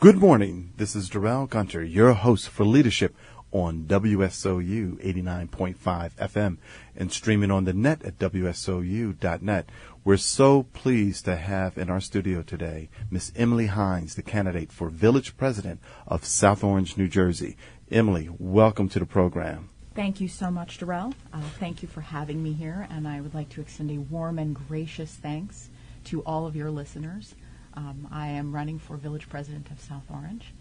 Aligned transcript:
Good 0.00 0.16
morning. 0.16 0.72
This 0.76 0.96
is 0.96 1.08
Darrell 1.08 1.46
Gunter, 1.46 1.82
your 1.82 2.12
host 2.12 2.48
for 2.48 2.64
Leadership 2.64 3.16
on 3.52 3.84
WSOU 3.84 5.02
89.5 5.02 5.76
FM 5.76 6.58
and 6.96 7.12
streaming 7.12 7.50
on 7.50 7.64
the 7.64 7.72
net 7.72 8.04
at 8.04 8.18
WSOU.net. 8.18 9.70
We're 10.04 10.16
so 10.18 10.64
pleased 10.64 11.24
to 11.24 11.36
have 11.36 11.78
in 11.78 11.88
our 11.88 12.00
studio 12.00 12.42
today 12.42 12.90
Miss 13.08 13.32
Emily 13.36 13.68
Hynes, 13.68 14.16
the 14.16 14.22
candidate 14.22 14.72
for 14.72 14.90
Village 14.90 15.36
President 15.38 15.80
of 16.06 16.24
South 16.24 16.62
Orange, 16.62 16.98
New 16.98 17.08
Jersey. 17.08 17.56
Emily, 17.90 18.28
welcome 18.38 18.88
to 18.90 18.98
the 18.98 19.06
program. 19.06 19.70
Thank 19.94 20.20
you 20.20 20.28
so 20.28 20.50
much, 20.50 20.78
Darrell. 20.78 21.14
Uh, 21.32 21.40
thank 21.60 21.82
you 21.82 21.88
for 21.88 22.00
having 22.02 22.42
me 22.42 22.52
here, 22.52 22.88
and 22.90 23.06
I 23.06 23.20
would 23.20 23.32
like 23.32 23.48
to 23.50 23.60
extend 23.60 23.92
a 23.92 23.98
warm 23.98 24.40
and 24.40 24.54
gracious 24.54 25.14
thanks 25.14 25.70
to 26.06 26.20
all 26.22 26.46
of 26.46 26.56
your 26.56 26.70
listeners. 26.70 27.36
Um, 27.76 28.08
I 28.10 28.28
am 28.28 28.54
running 28.54 28.78
for 28.78 28.96
village 28.96 29.28
president 29.28 29.70
of 29.70 29.80
South 29.80 30.04
Orange 30.10 30.52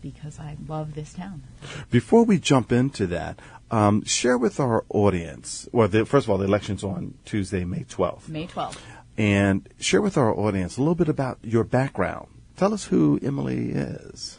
because 0.00 0.38
I 0.38 0.56
love 0.66 0.94
this 0.94 1.12
town. 1.12 1.42
Before 1.90 2.24
we 2.24 2.38
jump 2.38 2.72
into 2.72 3.06
that, 3.08 3.38
um, 3.70 4.04
share 4.04 4.36
with 4.36 4.58
our 4.58 4.84
audience. 4.88 5.68
Well, 5.72 5.88
the, 5.88 6.04
first 6.04 6.26
of 6.26 6.30
all, 6.30 6.38
the 6.38 6.44
election's 6.44 6.82
on 6.82 7.14
Tuesday, 7.24 7.64
May 7.64 7.84
12th. 7.84 8.28
May 8.28 8.46
12th. 8.46 8.78
And 9.16 9.68
share 9.78 10.02
with 10.02 10.16
our 10.16 10.34
audience 10.34 10.76
a 10.76 10.80
little 10.80 10.94
bit 10.94 11.08
about 11.08 11.38
your 11.42 11.64
background. 11.64 12.28
Tell 12.56 12.74
us 12.74 12.84
who 12.84 13.18
Emily 13.22 13.70
is. 13.70 14.38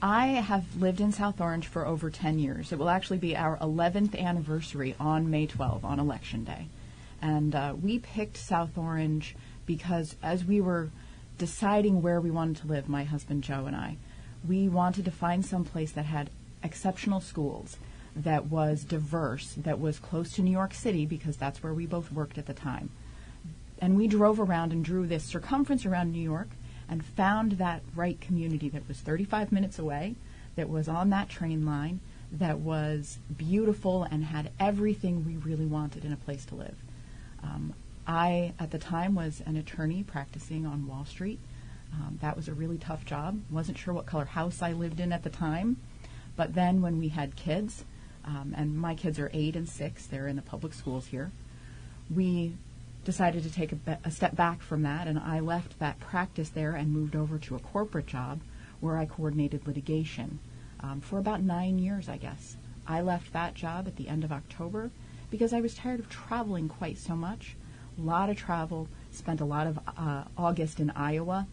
I 0.00 0.26
have 0.26 0.64
lived 0.80 1.00
in 1.00 1.10
South 1.12 1.40
Orange 1.40 1.66
for 1.66 1.84
over 1.84 2.10
10 2.10 2.38
years. 2.38 2.70
It 2.70 2.78
will 2.78 2.88
actually 2.88 3.18
be 3.18 3.36
our 3.36 3.56
11th 3.58 4.16
anniversary 4.16 4.94
on 5.00 5.30
May 5.30 5.46
12th, 5.46 5.82
on 5.82 5.98
Election 5.98 6.44
Day. 6.44 6.68
And 7.20 7.54
uh, 7.54 7.74
we 7.80 7.98
picked 7.98 8.36
South 8.36 8.78
Orange 8.78 9.34
because 9.66 10.14
as 10.22 10.44
we 10.44 10.60
were 10.60 10.90
deciding 11.38 12.02
where 12.02 12.20
we 12.20 12.30
wanted 12.30 12.56
to 12.56 12.66
live, 12.66 12.88
my 12.88 13.04
husband 13.04 13.44
Joe 13.44 13.64
and 13.66 13.76
I, 13.76 13.96
we 14.46 14.68
wanted 14.68 15.04
to 15.04 15.10
find 15.10 15.44
some 15.44 15.64
place 15.64 15.92
that 15.92 16.04
had 16.04 16.30
exceptional 16.62 17.20
schools, 17.20 17.76
that 18.14 18.46
was 18.46 18.84
diverse, 18.84 19.54
that 19.56 19.80
was 19.80 19.98
close 19.98 20.32
to 20.32 20.42
New 20.42 20.50
York 20.50 20.74
City 20.74 21.06
because 21.06 21.36
that's 21.36 21.62
where 21.62 21.72
we 21.72 21.86
both 21.86 22.12
worked 22.12 22.38
at 22.38 22.46
the 22.46 22.54
time. 22.54 22.90
And 23.80 23.96
we 23.96 24.08
drove 24.08 24.40
around 24.40 24.72
and 24.72 24.84
drew 24.84 25.06
this 25.06 25.24
circumference 25.24 25.86
around 25.86 26.12
New 26.12 26.20
York 26.20 26.48
and 26.88 27.04
found 27.04 27.52
that 27.52 27.82
right 27.94 28.20
community 28.20 28.68
that 28.70 28.88
was 28.88 28.98
35 28.98 29.52
minutes 29.52 29.78
away, 29.78 30.16
that 30.56 30.68
was 30.68 30.88
on 30.88 31.10
that 31.10 31.28
train 31.28 31.64
line, 31.64 32.00
that 32.32 32.58
was 32.58 33.18
beautiful 33.36 34.02
and 34.02 34.24
had 34.24 34.50
everything 34.58 35.24
we 35.24 35.36
really 35.36 35.66
wanted 35.66 36.04
in 36.04 36.12
a 36.12 36.16
place 36.16 36.44
to 36.46 36.54
live. 36.54 36.74
Um, 37.42 37.74
I, 38.08 38.54
at 38.58 38.70
the 38.70 38.78
time, 38.78 39.14
was 39.14 39.42
an 39.44 39.56
attorney 39.56 40.02
practicing 40.02 40.64
on 40.64 40.86
Wall 40.86 41.04
Street. 41.04 41.38
Um, 41.92 42.18
that 42.22 42.36
was 42.36 42.48
a 42.48 42.54
really 42.54 42.78
tough 42.78 43.04
job. 43.04 43.40
Wasn't 43.50 43.76
sure 43.76 43.92
what 43.92 44.06
color 44.06 44.24
house 44.24 44.62
I 44.62 44.72
lived 44.72 44.98
in 44.98 45.12
at 45.12 45.22
the 45.22 45.30
time. 45.30 45.76
But 46.34 46.54
then 46.54 46.80
when 46.80 46.98
we 46.98 47.08
had 47.08 47.36
kids, 47.36 47.84
um, 48.24 48.54
and 48.56 48.78
my 48.78 48.94
kids 48.94 49.18
are 49.18 49.30
eight 49.34 49.56
and 49.56 49.68
six, 49.68 50.06
they're 50.06 50.26
in 50.26 50.36
the 50.36 50.42
public 50.42 50.72
schools 50.72 51.06
here, 51.06 51.30
we 52.14 52.54
decided 53.04 53.42
to 53.42 53.52
take 53.52 53.72
a, 53.72 53.76
be- 53.76 53.96
a 54.04 54.10
step 54.10 54.34
back 54.34 54.62
from 54.62 54.82
that, 54.82 55.06
and 55.06 55.18
I 55.18 55.40
left 55.40 55.78
that 55.78 56.00
practice 56.00 56.48
there 56.48 56.74
and 56.74 56.92
moved 56.92 57.14
over 57.14 57.38
to 57.38 57.56
a 57.56 57.60
corporate 57.60 58.06
job 58.06 58.40
where 58.80 58.96
I 58.96 59.06
coordinated 59.06 59.66
litigation 59.66 60.38
um, 60.80 61.00
for 61.00 61.18
about 61.18 61.42
nine 61.42 61.78
years, 61.78 62.08
I 62.08 62.16
guess. 62.16 62.56
I 62.86 63.02
left 63.02 63.32
that 63.32 63.54
job 63.54 63.86
at 63.86 63.96
the 63.96 64.08
end 64.08 64.24
of 64.24 64.32
October 64.32 64.90
because 65.30 65.52
I 65.52 65.60
was 65.60 65.74
tired 65.74 66.00
of 66.00 66.08
traveling 66.08 66.68
quite 66.68 66.96
so 66.96 67.14
much 67.14 67.56
a 67.98 68.02
lot 68.02 68.30
of 68.30 68.36
travel, 68.36 68.88
spent 69.10 69.40
a 69.40 69.44
lot 69.44 69.66
of 69.66 69.78
uh, 69.96 70.24
August 70.36 70.80
in 70.80 70.90
Iowa. 70.90 71.46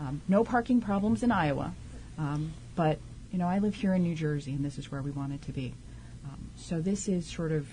Um, 0.00 0.20
no 0.28 0.42
parking 0.42 0.80
problems 0.80 1.22
in 1.22 1.30
Iowa, 1.30 1.74
um, 2.18 2.52
but 2.74 2.98
you 3.30 3.38
know 3.38 3.46
I 3.46 3.58
live 3.58 3.74
here 3.74 3.94
in 3.94 4.02
New 4.02 4.14
Jersey, 4.14 4.52
and 4.52 4.64
this 4.64 4.78
is 4.78 4.90
where 4.90 5.02
we 5.02 5.10
wanted 5.10 5.42
to 5.42 5.52
be. 5.52 5.74
Um, 6.24 6.50
so 6.56 6.80
this 6.80 7.08
is 7.08 7.26
sort 7.26 7.52
of, 7.52 7.68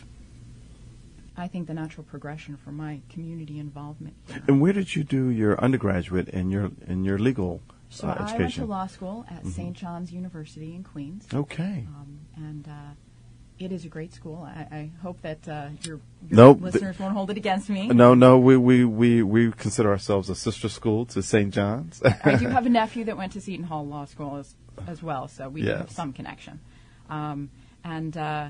I 1.38 1.48
think, 1.48 1.68
the 1.68 1.74
natural 1.74 2.04
progression 2.04 2.58
for 2.58 2.72
my 2.72 3.00
community 3.10 3.60
involvement. 3.60 4.16
Here. 4.28 4.44
And 4.48 4.62
where 4.62 4.74
did 4.74 4.96
you 4.96 5.04
do 5.04 5.30
your 5.30 5.60
undergraduate 5.60 6.30
and 6.30 6.52
your 6.52 6.72
in 6.88 7.04
your 7.04 7.18
legal 7.18 7.62
so 7.90 8.08
uh, 8.08 8.16
I 8.20 8.38
went 8.38 8.54
to 8.54 8.66
law 8.66 8.86
school 8.86 9.26
at 9.30 9.46
St. 9.48 9.76
John's 9.76 10.12
University 10.12 10.76
in 10.76 10.84
Queens. 10.84 11.26
Okay. 11.34 11.88
Um, 11.88 12.20
and 12.36 12.68
uh, 12.68 12.94
it 13.60 13.72
is 13.72 13.86
a 13.86 13.90
great 13.90 14.14
school. 14.14 14.44
I, 14.44 14.60
I 14.72 14.92
hope 15.02 15.22
that 15.22 15.48
uh, 15.48 15.70
your, 15.84 16.00
your 16.30 16.38
Nope. 16.38 16.62
listeners 16.62 16.98
won't 16.98 17.14
hold 17.14 17.30
it 17.30 17.38
against 17.38 17.70
me. 17.70 17.88
No, 17.88 18.14
no, 18.14 18.38
we, 18.40 18.56
we, 18.56 18.86
we, 18.86 19.22
we 19.22 19.52
consider 19.52 19.90
ourselves 19.90 20.30
a 20.30 20.36
sister 20.36 20.70
school 20.70 21.06
to 21.08 21.22
St. 21.22 21.54
John's. 21.54 22.02
I 22.24 22.36
do 22.36 22.48
have 22.50 22.66
a 22.66 22.70
nephew 22.70 23.04
that 23.06 23.18
went 23.18 23.34
to 23.34 23.42
Seton 23.42 23.66
Hall 23.66 23.86
Law 23.86 24.06
School 24.06 24.38
as, 24.38 24.56
as 24.88 25.04
well, 25.04 25.28
so 25.28 25.50
we 25.50 25.62
do 25.62 25.70
have 25.70 25.92
some 25.92 26.14
connection. 26.14 26.62
Um, 27.10 27.50
and 27.84 28.16
uh, 28.16 28.50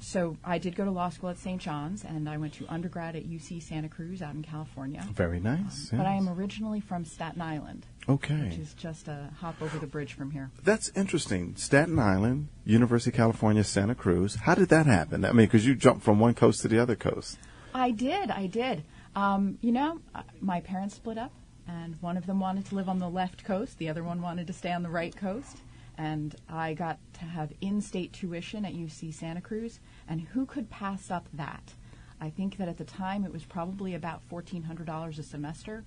so 0.00 0.36
I 0.44 0.58
did 0.58 0.74
go 0.74 0.84
to 0.84 0.90
law 0.90 1.10
school 1.10 1.30
at 1.30 1.38
St. 1.38 1.60
John's, 1.60 2.04
and 2.04 2.28
I 2.28 2.36
went 2.38 2.54
to 2.54 2.66
undergrad 2.68 3.14
at 3.16 3.28
UC 3.28 3.62
Santa 3.62 3.88
Cruz 3.88 4.22
out 4.22 4.34
in 4.34 4.42
California. 4.42 5.04
Very 5.12 5.38
nice. 5.40 5.90
But 5.92 6.06
I 6.06 6.14
am 6.14 6.28
originally 6.28 6.80
from 6.80 7.04
Staten 7.04 7.40
Island, 7.42 7.86
Okay. 8.08 8.48
which 8.48 8.58
is 8.58 8.74
just 8.74 9.08
a 9.08 9.30
hop 9.38 9.60
over 9.60 9.78
the 9.78 9.86
bridge 9.86 10.14
from 10.14 10.30
here. 10.30 10.50
That's 10.64 10.90
interesting. 10.96 11.54
Staten 11.56 11.98
Island, 11.98 12.48
University 12.64 13.10
of 13.10 13.16
California, 13.16 13.62
Santa 13.62 13.94
Cruz. 13.94 14.36
How 14.36 14.54
did 14.54 14.70
that 14.70 14.86
happen? 14.86 15.24
I 15.24 15.28
mean, 15.32 15.46
because 15.46 15.66
you 15.66 15.74
jumped 15.74 16.02
from 16.02 16.18
one 16.18 16.34
coast 16.34 16.62
to 16.62 16.68
the 16.68 16.78
other 16.78 16.96
coast. 16.96 17.38
I 17.74 17.90
did, 17.90 18.30
I 18.30 18.46
did. 18.46 18.82
Um, 19.14 19.58
you 19.60 19.72
know, 19.72 20.00
uh, 20.14 20.22
my 20.40 20.60
parents 20.60 20.94
split 20.96 21.18
up, 21.18 21.32
and 21.68 21.94
one 22.00 22.16
of 22.16 22.26
them 22.26 22.40
wanted 22.40 22.64
to 22.66 22.74
live 22.74 22.88
on 22.88 22.98
the 22.98 23.08
left 23.10 23.44
coast, 23.44 23.78
the 23.78 23.88
other 23.88 24.02
one 24.02 24.22
wanted 24.22 24.46
to 24.46 24.52
stay 24.52 24.72
on 24.72 24.82
the 24.82 24.88
right 24.88 25.14
coast. 25.14 25.58
And 26.00 26.34
I 26.48 26.72
got 26.72 26.98
to 27.14 27.26
have 27.26 27.52
in 27.60 27.82
state 27.82 28.14
tuition 28.14 28.64
at 28.64 28.72
UC 28.72 29.12
Santa 29.12 29.42
Cruz, 29.42 29.80
and 30.08 30.22
who 30.22 30.46
could 30.46 30.70
pass 30.70 31.10
up 31.10 31.28
that? 31.34 31.74
I 32.18 32.30
think 32.30 32.56
that 32.56 32.68
at 32.68 32.78
the 32.78 32.84
time 32.84 33.22
it 33.22 33.30
was 33.32 33.44
probably 33.44 33.94
about 33.94 34.26
$1,400 34.30 35.18
a 35.18 35.22
semester. 35.22 35.84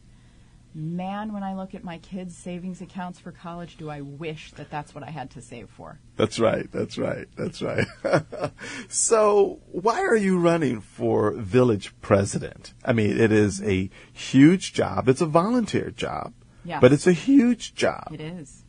Man, 0.75 1.33
when 1.33 1.41
I 1.41 1.55
look 1.55 1.73
at 1.73 1.83
my 1.83 1.97
kids' 1.97 2.37
savings 2.37 2.79
accounts 2.79 3.17
for 3.19 3.31
college, 3.31 3.75
do 3.77 3.89
I 3.89 4.01
wish 4.01 4.51
that 4.51 4.69
that's 4.69 4.93
what 4.93 5.03
I 5.03 5.09
had 5.09 5.31
to 5.31 5.41
save 5.41 5.69
for. 5.71 5.99
That's 6.15 6.37
right. 6.39 6.71
That's 6.71 6.99
right. 6.99 7.27
That's 7.35 7.63
right. 7.63 7.87
so, 8.89 9.61
why 9.71 9.99
are 10.01 10.15
you 10.15 10.37
running 10.37 10.79
for 10.81 11.31
village 11.31 11.91
president? 12.01 12.75
I 12.85 12.93
mean, 12.93 13.19
it 13.19 13.31
is 13.31 13.63
a 13.63 13.89
huge 14.11 14.73
job. 14.73 15.09
It's 15.09 15.21
a 15.21 15.25
volunteer 15.25 15.89
job, 15.89 16.33
Yes. 16.63 16.81
but 16.81 16.93
it's 16.93 17.07
a 17.07 17.13
huge 17.13 17.73
job. 17.73 18.09
It 18.11 18.21
is. 18.21 18.62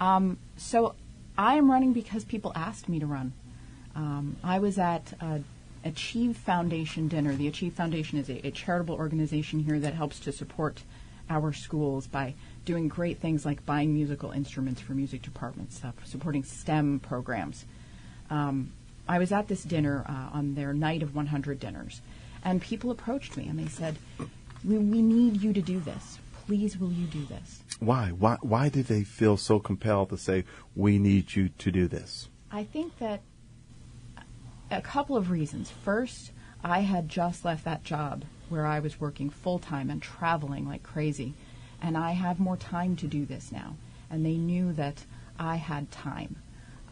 Um, 0.00 0.38
so 0.56 0.94
I 1.38 1.54
am 1.54 1.70
running 1.70 1.92
because 1.92 2.24
people 2.24 2.52
asked 2.54 2.88
me 2.88 2.98
to 2.98 3.06
run. 3.06 3.32
Um, 3.94 4.36
I 4.42 4.58
was 4.58 4.78
at 4.78 5.12
a 5.20 5.42
Achieve 5.84 6.36
Foundation 6.36 7.08
dinner. 7.08 7.34
The 7.34 7.48
Achieve 7.48 7.74
Foundation 7.74 8.18
is 8.18 8.28
a, 8.28 8.46
a 8.46 8.50
charitable 8.50 8.96
organization 8.96 9.60
here 9.60 9.78
that 9.78 9.94
helps 9.94 10.18
to 10.20 10.32
support 10.32 10.82
our 11.30 11.52
schools 11.52 12.06
by 12.06 12.34
doing 12.64 12.88
great 12.88 13.18
things 13.18 13.44
like 13.44 13.64
buying 13.66 13.94
musical 13.94 14.30
instruments 14.30 14.80
for 14.80 14.92
music 14.92 15.22
departments, 15.22 15.80
uh, 15.84 15.92
supporting 16.04 16.44
STEM 16.44 17.00
programs. 17.00 17.64
Um, 18.30 18.72
I 19.08 19.18
was 19.18 19.32
at 19.32 19.48
this 19.48 19.62
dinner 19.62 20.04
uh, 20.08 20.36
on 20.36 20.54
their 20.54 20.72
night 20.72 21.02
of 21.02 21.14
100 21.14 21.60
dinners, 21.60 22.00
and 22.44 22.60
people 22.60 22.90
approached 22.90 23.36
me 23.36 23.46
and 23.48 23.58
they 23.58 23.68
said, 23.68 23.96
we, 24.64 24.78
we 24.78 25.02
need 25.02 25.40
you 25.42 25.52
to 25.52 25.62
do 25.62 25.80
this. 25.80 26.18
Please, 26.46 26.78
will 26.78 26.92
you 26.92 27.06
do 27.06 27.24
this? 27.26 27.62
Why? 27.80 28.08
Why? 28.10 28.36
Why 28.40 28.68
did 28.68 28.86
they 28.86 29.02
feel 29.02 29.36
so 29.36 29.58
compelled 29.58 30.10
to 30.10 30.16
say, 30.16 30.44
"We 30.74 30.98
need 30.98 31.34
you 31.34 31.48
to 31.48 31.72
do 31.72 31.88
this"? 31.88 32.28
I 32.50 32.64
think 32.64 32.98
that 32.98 33.22
a 34.70 34.80
couple 34.80 35.16
of 35.16 35.30
reasons. 35.30 35.70
First, 35.70 36.32
I 36.62 36.80
had 36.80 37.08
just 37.08 37.44
left 37.44 37.64
that 37.64 37.84
job 37.84 38.24
where 38.48 38.66
I 38.66 38.78
was 38.78 39.00
working 39.00 39.30
full 39.30 39.58
time 39.58 39.90
and 39.90 40.00
traveling 40.00 40.66
like 40.66 40.82
crazy, 40.82 41.34
and 41.82 41.96
I 41.96 42.12
have 42.12 42.38
more 42.38 42.56
time 42.56 42.96
to 42.96 43.06
do 43.06 43.26
this 43.26 43.50
now. 43.50 43.76
And 44.10 44.24
they 44.24 44.36
knew 44.36 44.72
that 44.74 45.04
I 45.38 45.56
had 45.56 45.90
time. 45.90 46.36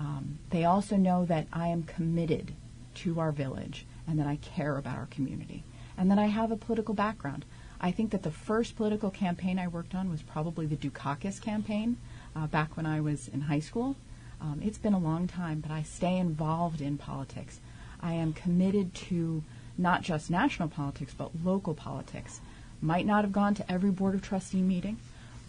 Um, 0.01 0.39
they 0.51 0.65
also 0.65 0.97
know 0.97 1.25
that 1.27 1.47
I 1.53 1.69
am 1.69 1.85
committed 1.85 2.53
to 2.97 3.21
our 3.21 3.33
village 3.33 3.87
and 4.07 4.19
that 4.19 4.27
I 4.27 4.37
care 4.37 4.77
about 4.77 4.99
our 4.99 5.07
community 5.07 5.65
and 5.97 6.11
that 6.11 6.19
I 6.19 6.27
have 6.27 6.51
a 6.51 6.57
political 6.57 6.95
background. 6.95 7.45
I 7.81 7.91
think 7.91 8.11
that 8.13 8.23
the 8.23 8.31
first 8.31 8.77
political 8.77 9.11
campaign 9.11 9.59
I 9.59 9.69
worked 9.69 9.95
on 9.95 10.11
was 10.11 10.23
probably 10.23 10.67
the 10.67 10.77
Dukakis 10.77 11.41
campaign 11.41 11.97
uh, 12.35 12.47
back 12.47 12.77
when 12.77 12.87
I 12.87 13.01
was 13.01 13.29
in 13.29 13.43
high 13.43 13.61
school. 13.61 13.97
Um, 14.41 14.61
it's 14.63 14.79
been 14.79 14.95
a 14.95 14.99
long 14.99 15.27
time, 15.27 15.61
but 15.61 15.71
I 15.71 15.83
stay 15.83 16.17
involved 16.19 16.81
in 16.81 16.99
politics. 16.99 17.61
I 18.01 18.13
am 18.15 18.33
committed 18.33 18.95
to 18.95 19.43
not 19.79 20.03
just 20.03 20.31
national 20.31 20.69
politics, 20.69 21.15
but 21.17 21.31
local 21.45 21.75
politics. 21.75 22.41
Might 22.81 23.07
not 23.07 23.25
have 23.25 23.33
gone 23.33 23.55
to 23.55 23.73
every 23.73 23.91
Board 23.91 24.15
of 24.15 24.23
Trustee 24.23 24.61
meeting, 24.61 24.99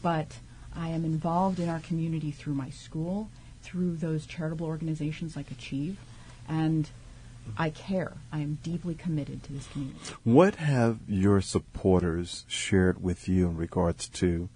but 0.01 0.39
I 0.75 0.89
am 0.89 1.05
involved 1.05 1.59
in 1.59 1.69
our 1.69 1.79
community 1.79 2.31
through 2.31 2.53
my 2.53 2.69
school, 2.69 3.29
through 3.61 3.97
those 3.97 4.25
charitable 4.25 4.67
organizations 4.67 5.35
like 5.35 5.51
Achieve, 5.51 5.97
and 6.47 6.89
I 7.57 7.69
care. 7.69 8.13
I 8.31 8.39
am 8.39 8.59
deeply 8.63 8.95
committed 8.95 9.43
to 9.43 9.53
this 9.53 9.67
community. 9.67 9.99
What 10.23 10.55
have 10.55 10.99
your 11.07 11.41
supporters 11.41 12.45
shared 12.47 13.01
with 13.01 13.27
you 13.27 13.47
in 13.47 13.57
regards 13.57 14.07
to 14.09 14.49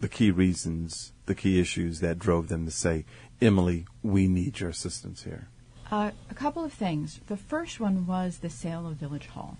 the 0.00 0.08
key 0.08 0.30
reasons, 0.30 1.12
the 1.26 1.34
key 1.34 1.58
issues 1.60 2.00
that 2.00 2.18
drove 2.18 2.48
them 2.48 2.64
to 2.66 2.70
say, 2.70 3.04
Emily, 3.40 3.86
we 4.02 4.28
need 4.28 4.60
your 4.60 4.70
assistance 4.70 5.22
here? 5.22 5.48
Uh, 5.90 6.10
a 6.30 6.34
couple 6.34 6.64
of 6.64 6.72
things. 6.72 7.20
The 7.28 7.36
first 7.36 7.80
one 7.80 8.06
was 8.06 8.38
the 8.38 8.50
sale 8.50 8.86
of 8.86 8.96
Village 8.96 9.26
Hall. 9.26 9.56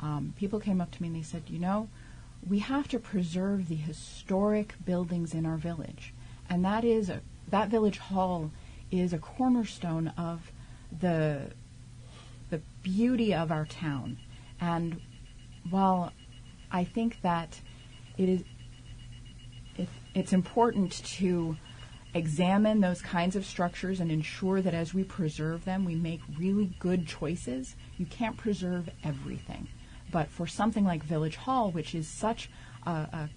Um, 0.00 0.34
people 0.38 0.60
came 0.60 0.80
up 0.80 0.90
to 0.92 1.02
me 1.02 1.08
and 1.08 1.16
they 1.16 1.22
said, 1.22 1.44
you 1.48 1.58
know, 1.58 1.88
we 2.48 2.60
have 2.60 2.88
to 2.88 2.98
preserve 2.98 3.68
the 3.68 3.74
historic 3.74 4.74
buildings 4.84 5.34
in 5.34 5.46
our 5.46 5.56
village, 5.56 6.14
and 6.48 6.64
that 6.64 6.84
is 6.84 7.08
a, 7.08 7.20
that 7.50 7.68
Village 7.68 7.98
Hall 7.98 8.52
is 8.90 9.12
a 9.12 9.18
cornerstone 9.18 10.12
of 10.16 10.52
the 11.00 11.50
the 12.50 12.60
beauty 12.82 13.34
of 13.34 13.50
our 13.50 13.66
town. 13.66 14.18
And 14.60 15.00
while 15.68 16.12
I 16.70 16.84
think 16.84 17.20
that 17.22 17.60
it 18.16 18.28
is 18.28 18.44
it, 19.76 19.88
it's 20.14 20.32
important 20.32 20.92
to 21.04 21.56
examine 22.14 22.80
those 22.80 23.02
kinds 23.02 23.36
of 23.36 23.44
structures 23.44 24.00
and 24.00 24.10
ensure 24.10 24.62
that 24.62 24.72
as 24.72 24.94
we 24.94 25.04
preserve 25.04 25.64
them, 25.64 25.84
we 25.84 25.94
make 25.94 26.20
really 26.38 26.74
good 26.78 27.06
choices. 27.06 27.76
You 27.98 28.06
can't 28.06 28.36
preserve 28.36 28.88
everything. 29.04 29.68
But 30.10 30.28
for 30.28 30.46
something 30.46 30.84
like 30.84 31.02
Village 31.02 31.36
Hall, 31.36 31.70
which 31.70 31.94
is 31.94 32.08
such 32.08 32.48
a, 32.86 32.90
a, 32.90 33.30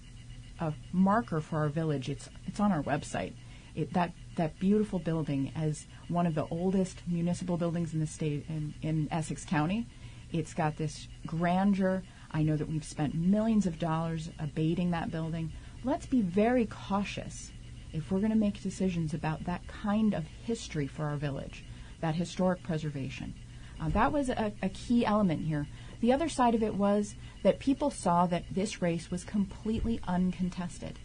a 0.60 0.74
marker 0.92 1.40
for 1.40 1.58
our 1.58 1.68
village, 1.68 2.08
it's, 2.08 2.30
it's 2.46 2.58
on 2.58 2.72
our 2.72 2.82
website. 2.82 3.34
It, 3.74 3.92
that, 3.92 4.12
that 4.36 4.58
beautiful 4.58 4.98
building 4.98 5.52
as 5.54 5.86
one 6.08 6.26
of 6.26 6.34
the 6.34 6.46
oldest 6.50 7.00
municipal 7.06 7.56
buildings 7.56 7.94
in 7.94 8.00
the 8.00 8.06
state 8.06 8.44
in, 8.48 8.74
in 8.82 9.08
Essex 9.10 9.44
County. 9.44 9.86
It's 10.32 10.54
got 10.54 10.76
this 10.76 11.08
grandeur. 11.26 12.02
I 12.30 12.42
know 12.42 12.56
that 12.56 12.68
we've 12.68 12.84
spent 12.84 13.14
millions 13.14 13.66
of 13.66 13.78
dollars 13.78 14.30
abating 14.38 14.92
that 14.92 15.10
building. 15.10 15.52
Let's 15.84 16.06
be 16.06 16.22
very 16.22 16.66
cautious 16.66 17.50
if 17.92 18.10
we're 18.10 18.20
going 18.20 18.30
to 18.30 18.36
make 18.36 18.62
decisions 18.62 19.14
about 19.14 19.44
that 19.44 19.66
kind 19.66 20.14
of 20.14 20.24
history 20.44 20.86
for 20.86 21.06
our 21.06 21.16
village, 21.16 21.64
that 22.00 22.14
historic 22.14 22.62
preservation. 22.62 23.34
Uh, 23.80 23.88
that 23.88 24.12
was 24.12 24.28
a, 24.28 24.52
a 24.62 24.68
key 24.68 25.04
element 25.04 25.42
here. 25.42 25.66
The 26.00 26.12
other 26.12 26.28
side 26.28 26.54
of 26.54 26.62
it 26.62 26.74
was 26.74 27.14
that 27.42 27.58
people 27.58 27.90
saw 27.90 28.26
that 28.26 28.44
this 28.50 28.80
race 28.80 29.10
was 29.10 29.24
completely 29.24 30.00
uncontested, 30.06 30.98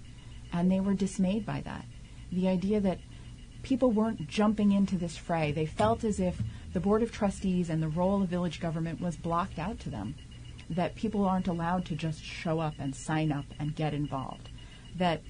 and 0.53 0.71
they 0.71 0.79
were 0.79 0.93
dismayed 0.93 1.45
by 1.45 1.61
that. 1.61 1.85
The 2.31 2.47
idea 2.47 2.79
that 2.81 2.99
people 3.65 3.89
weren't 3.89 4.27
jumping 4.27 4.71
into 4.71 4.95
this 4.95 5.17
fray. 5.17 5.51
They 5.51 5.65
felt 5.65 6.03
as 6.03 6.19
if 6.19 6.39
the 6.73 6.79
Board 6.79 7.01
of 7.01 7.11
Trustees 7.11 7.67
and 7.67 7.81
the 7.81 7.87
role 7.87 8.21
of 8.21 8.29
village 8.29 8.61
government 8.61 9.01
was 9.01 9.15
blocked 9.15 9.57
out 9.57 9.79
to 9.79 9.89
them, 9.89 10.13
that 10.69 10.93
people 10.93 11.25
aren't 11.25 11.47
allowed 11.47 11.83
to 11.85 11.95
just 11.95 12.23
show 12.23 12.59
up 12.59 12.75
and 12.77 12.95
sign 12.95 13.31
up 13.31 13.45
and 13.57 13.75
get 13.75 13.95
involved, 13.95 14.49
that 14.95 15.23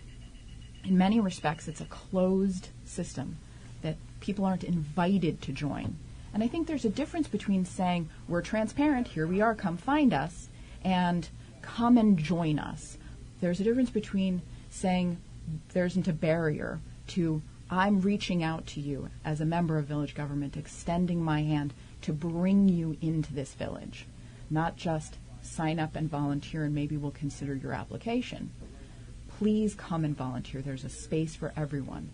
in 0.84 0.98
many 0.98 1.22
respects 1.22 1.70
it's 1.70 1.80
a 1.80 1.86
closed 1.86 2.68
system, 2.84 3.38
that 3.82 3.96
people 4.20 4.44
aren't 4.44 4.66
invited 4.66 5.42
to 5.42 5.54
join. 5.54 5.96
And 6.34 6.44
I 6.44 6.50
think 6.50 6.68
there's 6.68 6.84
a 6.84 6.90
difference 6.90 7.30
between 7.30 7.64
saying, 7.64 8.10
we're 8.28 8.42
transparent, 8.42 9.08
here 9.08 9.28
we 9.28 9.40
are, 9.40 9.56
come 9.56 9.78
find 9.78 10.14
us, 10.14 10.50
and 10.84 11.30
come 11.62 11.98
and 11.98 12.18
join 12.18 12.60
us. 12.60 12.98
There's 13.40 13.62
a 13.62 13.64
difference 13.64 13.92
between 13.92 14.42
saying 14.70 15.22
there 15.72 15.86
isn't 15.86 16.10
a 16.10 16.14
barrier 16.14 16.82
to 17.08 17.42
I'm 17.70 18.02
reaching 18.02 18.44
out 18.44 18.68
to 18.68 18.80
you 18.80 19.10
as 19.24 19.42
a 19.42 19.46
member 19.46 19.78
of 19.78 19.86
village 19.86 20.16
government, 20.16 20.56
extending 20.56 21.24
my 21.24 21.44
hand 21.44 21.74
to 22.04 22.14
bring 22.14 22.70
you 22.70 22.98
into 23.02 23.34
this 23.34 23.54
village, 23.54 24.06
not 24.50 24.78
just 24.78 25.18
sign 25.42 25.80
up 25.80 25.96
and 25.96 26.10
volunteer 26.10 26.64
and 26.64 26.76
maybe 26.76 26.98
we'll 26.98 27.12
consider 27.12 27.56
your 27.56 27.74
application. 27.74 28.52
Please 29.38 29.74
come 29.76 30.06
and 30.06 30.16
volunteer. 30.16 30.62
There's 30.62 30.84
a 30.84 30.90
space 30.90 31.36
for 31.36 31.54
everyone. 31.58 32.10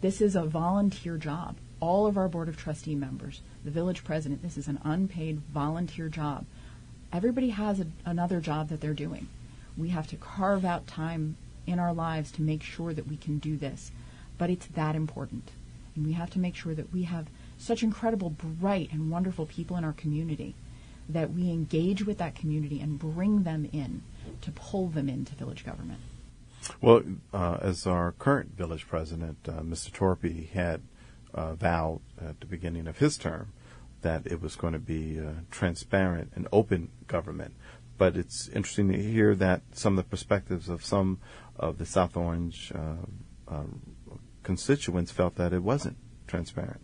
This 0.00 0.20
is 0.20 0.36
a 0.36 0.44
volunteer 0.44 1.16
job 1.16 1.56
all 1.80 2.06
of 2.06 2.18
our 2.18 2.28
Board 2.28 2.48
of 2.48 2.56
Trustee 2.56 2.94
members, 2.94 3.40
the 3.64 3.70
village 3.70 4.04
president, 4.04 4.42
this 4.42 4.58
is 4.58 4.68
an 4.68 4.78
unpaid 4.84 5.40
volunteer 5.52 6.08
job. 6.08 6.44
Everybody 7.12 7.50
has 7.50 7.80
a, 7.80 7.86
another 8.04 8.40
job 8.40 8.68
that 8.68 8.80
they're 8.80 8.94
doing. 8.94 9.28
We 9.76 9.88
have 9.88 10.06
to 10.08 10.16
carve 10.16 10.64
out 10.64 10.86
time 10.86 11.36
in 11.66 11.78
our 11.78 11.92
lives 11.92 12.30
to 12.32 12.42
make 12.42 12.62
sure 12.62 12.92
that 12.92 13.08
we 13.08 13.16
can 13.16 13.38
do 13.38 13.56
this. 13.56 13.90
But 14.40 14.48
it's 14.48 14.68
that 14.68 14.96
important. 14.96 15.50
And 15.94 16.06
we 16.06 16.14
have 16.14 16.30
to 16.30 16.38
make 16.38 16.56
sure 16.56 16.74
that 16.74 16.90
we 16.94 17.02
have 17.02 17.26
such 17.58 17.82
incredible, 17.82 18.30
bright, 18.30 18.90
and 18.90 19.10
wonderful 19.10 19.44
people 19.44 19.76
in 19.76 19.84
our 19.84 19.92
community 19.92 20.54
that 21.10 21.34
we 21.34 21.50
engage 21.50 22.06
with 22.06 22.16
that 22.18 22.34
community 22.34 22.80
and 22.80 22.98
bring 22.98 23.42
them 23.42 23.68
in 23.70 24.02
to 24.40 24.50
pull 24.52 24.88
them 24.88 25.10
into 25.10 25.34
village 25.34 25.62
government. 25.66 26.00
Well, 26.80 27.02
uh, 27.34 27.58
as 27.60 27.86
our 27.86 28.12
current 28.12 28.56
village 28.56 28.88
president, 28.88 29.36
uh, 29.46 29.60
Mr. 29.60 29.90
Torpey, 29.90 30.48
had 30.48 30.80
uh, 31.34 31.52
vowed 31.52 32.00
at 32.18 32.40
the 32.40 32.46
beginning 32.46 32.86
of 32.86 32.96
his 32.96 33.18
term 33.18 33.52
that 34.00 34.26
it 34.26 34.40
was 34.40 34.56
going 34.56 34.72
to 34.72 34.78
be 34.78 35.18
a 35.18 35.34
transparent 35.50 36.32
and 36.34 36.48
open 36.50 36.88
government. 37.08 37.52
But 37.98 38.16
it's 38.16 38.48
interesting 38.48 38.90
to 38.90 39.02
hear 39.02 39.34
that 39.34 39.60
some 39.74 39.98
of 39.98 40.04
the 40.06 40.08
perspectives 40.08 40.70
of 40.70 40.82
some 40.82 41.18
of 41.58 41.76
the 41.76 41.84
South 41.84 42.16
Orange 42.16 42.72
uh, 42.74 43.04
uh, 43.50 43.64
constituents 44.42 45.10
felt 45.10 45.36
that 45.36 45.52
it 45.52 45.62
wasn't 45.62 45.96
transparent. 46.26 46.80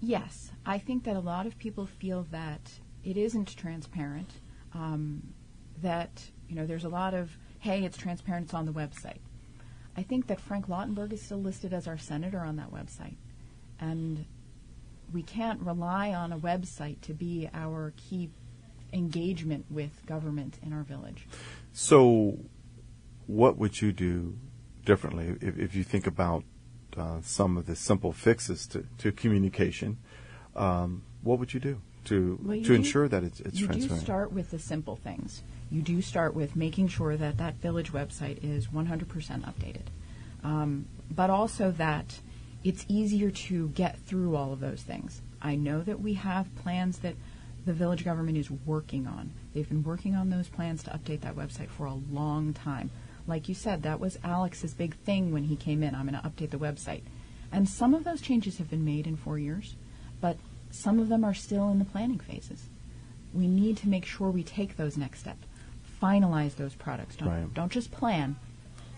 Yes, 0.00 0.52
I 0.64 0.78
think 0.78 1.04
that 1.04 1.16
a 1.16 1.20
lot 1.20 1.46
of 1.46 1.58
people 1.58 1.86
feel 1.86 2.26
that 2.30 2.72
it 3.04 3.16
isn't 3.16 3.56
transparent. 3.56 4.30
Um, 4.74 5.34
that 5.82 6.30
you 6.48 6.56
know, 6.56 6.66
there's 6.66 6.84
a 6.84 6.88
lot 6.88 7.14
of 7.14 7.36
hey, 7.58 7.84
it's 7.84 7.96
transparent, 7.96 8.46
it's 8.46 8.54
on 8.54 8.66
the 8.66 8.72
website. 8.72 9.18
I 9.96 10.02
think 10.02 10.26
that 10.26 10.40
Frank 10.40 10.68
Lautenberg 10.68 11.12
is 11.12 11.22
still 11.22 11.40
listed 11.40 11.72
as 11.72 11.88
our 11.88 11.98
senator 11.98 12.40
on 12.40 12.56
that 12.56 12.70
website 12.70 13.16
and 13.80 14.24
we 15.12 15.22
can't 15.22 15.60
rely 15.60 16.12
on 16.12 16.32
a 16.32 16.38
website 16.38 17.00
to 17.02 17.14
be 17.14 17.48
our 17.54 17.92
key 17.96 18.30
engagement 18.92 19.66
with 19.70 20.04
government 20.06 20.58
in 20.64 20.72
our 20.72 20.82
village. 20.82 21.26
So, 21.72 22.38
what 23.26 23.58
would 23.58 23.80
you 23.80 23.92
do 23.92 24.36
differently 24.84 25.36
if, 25.40 25.58
if 25.58 25.74
you 25.74 25.84
think 25.84 26.06
about 26.06 26.44
uh, 26.98 27.20
some 27.22 27.56
of 27.56 27.66
the 27.66 27.76
simple 27.76 28.12
fixes 28.12 28.66
to, 28.68 28.84
to 28.98 29.12
communication? 29.12 29.98
Um, 30.54 31.02
what 31.22 31.38
would 31.38 31.52
you 31.54 31.60
do 31.60 31.80
to 32.06 32.38
well, 32.42 32.56
you 32.56 32.62
to 32.62 32.68
do, 32.68 32.74
ensure 32.74 33.08
that 33.08 33.24
it's, 33.24 33.40
it's 33.40 33.60
you 33.60 33.66
transparent? 33.66 33.92
You 33.92 33.98
do 33.98 34.04
start 34.04 34.32
with 34.32 34.50
the 34.50 34.58
simple 34.58 34.96
things. 34.96 35.42
You 35.70 35.82
do 35.82 36.00
start 36.00 36.34
with 36.34 36.54
making 36.56 36.88
sure 36.88 37.16
that 37.16 37.38
that 37.38 37.56
village 37.56 37.92
website 37.92 38.38
is 38.42 38.68
100% 38.68 39.06
updated, 39.06 39.86
um, 40.44 40.86
but 41.10 41.28
also 41.28 41.72
that 41.72 42.20
it's 42.62 42.84
easier 42.88 43.30
to 43.30 43.68
get 43.70 43.98
through 44.00 44.36
all 44.36 44.52
of 44.52 44.60
those 44.60 44.82
things. 44.82 45.22
I 45.42 45.56
know 45.56 45.82
that 45.82 46.00
we 46.00 46.14
have 46.14 46.54
plans 46.56 46.98
that 46.98 47.14
the 47.64 47.72
village 47.72 48.04
government 48.04 48.38
is 48.38 48.50
working 48.50 49.06
on. 49.06 49.32
They've 49.52 49.68
been 49.68 49.82
working 49.82 50.14
on 50.14 50.30
those 50.30 50.48
plans 50.48 50.84
to 50.84 50.90
update 50.90 51.20
that 51.22 51.36
website 51.36 51.68
for 51.68 51.86
a 51.86 51.94
long 51.94 52.54
time. 52.54 52.90
Like 53.26 53.48
you 53.48 53.54
said, 53.54 53.82
that 53.82 54.00
was 54.00 54.18
Alex's 54.22 54.74
big 54.74 54.96
thing 54.98 55.32
when 55.32 55.44
he 55.44 55.56
came 55.56 55.82
in. 55.82 55.94
I'm 55.94 56.08
going 56.08 56.20
to 56.20 56.28
update 56.28 56.50
the 56.50 56.58
website. 56.58 57.02
And 57.52 57.68
some 57.68 57.94
of 57.94 58.04
those 58.04 58.20
changes 58.20 58.58
have 58.58 58.70
been 58.70 58.84
made 58.84 59.06
in 59.06 59.16
four 59.16 59.38
years, 59.38 59.76
but 60.20 60.36
some 60.70 60.98
of 60.98 61.08
them 61.08 61.24
are 61.24 61.34
still 61.34 61.70
in 61.70 61.78
the 61.78 61.84
planning 61.84 62.18
phases. 62.18 62.66
We 63.32 63.46
need 63.46 63.76
to 63.78 63.88
make 63.88 64.04
sure 64.04 64.30
we 64.30 64.42
take 64.42 64.76
those 64.76 64.96
next 64.96 65.20
steps, 65.20 65.46
finalize 66.02 66.56
those 66.56 66.74
products. 66.74 67.16
Don't, 67.16 67.28
right. 67.28 67.54
don't 67.54 67.72
just 67.72 67.90
plan, 67.90 68.36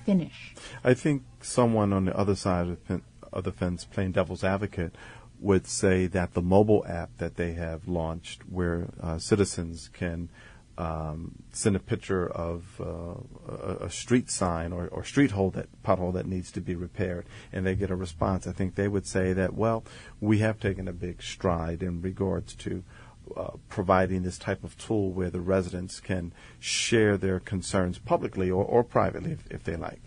finish. 0.05 0.55
I 0.85 0.95
think 0.95 1.23
someone 1.41 1.93
on 1.93 2.05
the 2.07 2.17
other 2.17 2.35
side 2.35 2.69
of 2.69 2.87
the 2.87 3.01
of 3.31 3.45
the 3.45 3.53
fence, 3.53 3.85
playing 3.85 4.13
devil's 4.13 4.43
advocate, 4.43 4.95
would 5.39 5.67
say 5.67 6.07
that 6.07 6.33
the 6.33 6.43
mobile 6.43 6.85
app 6.89 7.11
that 7.19 7.37
they 7.37 7.53
have 7.53 7.87
launched, 7.87 8.43
where 8.49 8.89
uh, 9.03 9.19
citizens 9.19 9.91
can 9.93 10.31
um, 10.79 11.33
send 11.53 11.75
a 11.75 11.81
picture 11.81 12.29
of 12.31 12.81
uh, 12.81 13.53
a, 13.53 13.87
a, 13.87 13.91
street 13.91 14.31
sign 14.31 14.73
or, 14.73 14.87
or 14.89 15.03
street 15.03 15.33
hole 15.33 15.51
that 15.51 15.67
pothole 15.83 16.13
that 16.13 16.25
needs 16.25 16.53
to 16.53 16.61
be 16.61 16.77
repaired, 16.77 17.27
and 17.53 17.67
they 17.67 17.75
get 17.75 17.91
a 17.91 17.97
response. 17.97 18.47
I 18.47 18.53
think 18.53 18.77
they 18.77 18.87
would 18.87 19.05
say 19.05 19.33
that 19.33 19.55
well, 19.55 19.85
we 20.21 20.39
have 20.39 20.61
taken 20.61 20.87
a 20.87 20.93
big 20.93 21.21
stride 21.21 21.83
in 21.83 22.01
regards 22.01 22.55
to 22.57 22.85
uh, 23.37 23.51
providing 23.69 24.23
this 24.23 24.39
type 24.39 24.63
of 24.63 24.79
tool 24.79 25.11
where 25.11 25.31
the 25.31 25.41
residents 25.41 25.99
can 25.99 26.33
share 26.61 27.17
their 27.17 27.41
concerns 27.41 27.99
publicly 27.99 28.49
or, 28.49 28.65
or 28.65 28.85
privately 28.85 29.33
if, 29.33 29.51
if 29.51 29.65
they 29.65 29.77
like. 29.77 30.01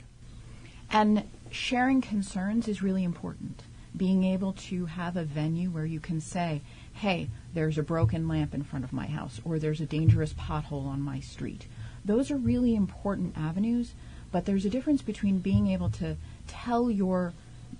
And 0.89 1.23
sharing 1.51 2.01
concerns 2.01 2.69
is 2.69 2.81
really 2.81 3.03
important. 3.03 3.63
Being 3.95 4.23
able 4.23 4.53
to 4.53 4.85
have 4.85 5.17
a 5.17 5.23
venue 5.23 5.69
where 5.69 5.85
you 5.85 5.99
can 5.99 6.21
say, 6.21 6.61
hey, 7.01 7.27
there's 7.55 7.79
a 7.79 7.83
broken 7.83 8.27
lamp 8.27 8.53
in 8.53 8.61
front 8.61 8.85
of 8.85 8.93
my 8.93 9.07
house, 9.07 9.41
or 9.43 9.57
there's 9.57 9.81
a 9.81 9.87
dangerous 9.87 10.33
pothole 10.33 10.85
on 10.85 11.01
my 11.01 11.19
street. 11.19 11.65
Those 12.05 12.29
are 12.29 12.37
really 12.37 12.75
important 12.75 13.35
avenues, 13.35 13.93
but 14.31 14.45
there's 14.45 14.65
a 14.65 14.69
difference 14.69 15.01
between 15.01 15.39
being 15.39 15.65
able 15.65 15.89
to 15.89 16.15
tell 16.47 16.91
your 16.91 17.33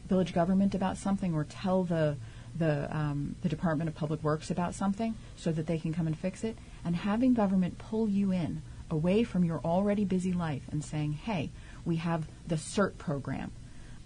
village 0.09 0.33
government 0.33 0.73
about 0.73 0.97
something 0.97 1.35
or 1.35 1.43
tell 1.43 1.83
the 1.83 2.17
the, 2.57 2.93
um, 2.93 3.35
the 3.43 3.47
Department 3.47 3.87
of 3.87 3.95
Public 3.95 4.21
Works 4.23 4.51
about 4.51 4.73
something 4.73 5.15
so 5.37 5.53
that 5.53 5.67
they 5.67 5.77
can 5.77 5.93
come 5.93 6.07
and 6.07 6.17
fix 6.17 6.43
it, 6.43 6.57
and 6.83 6.95
having 6.95 7.33
government 7.33 7.77
pull 7.77 8.09
you 8.09 8.31
in 8.33 8.61
away 8.89 9.23
from 9.23 9.45
your 9.45 9.59
already 9.59 10.03
busy 10.03 10.33
life 10.33 10.63
and 10.71 10.83
saying, 10.83 11.13
hey, 11.13 11.51
We 11.85 11.97
have 11.97 12.27
the 12.47 12.55
CERT 12.55 12.97
program, 12.97 13.51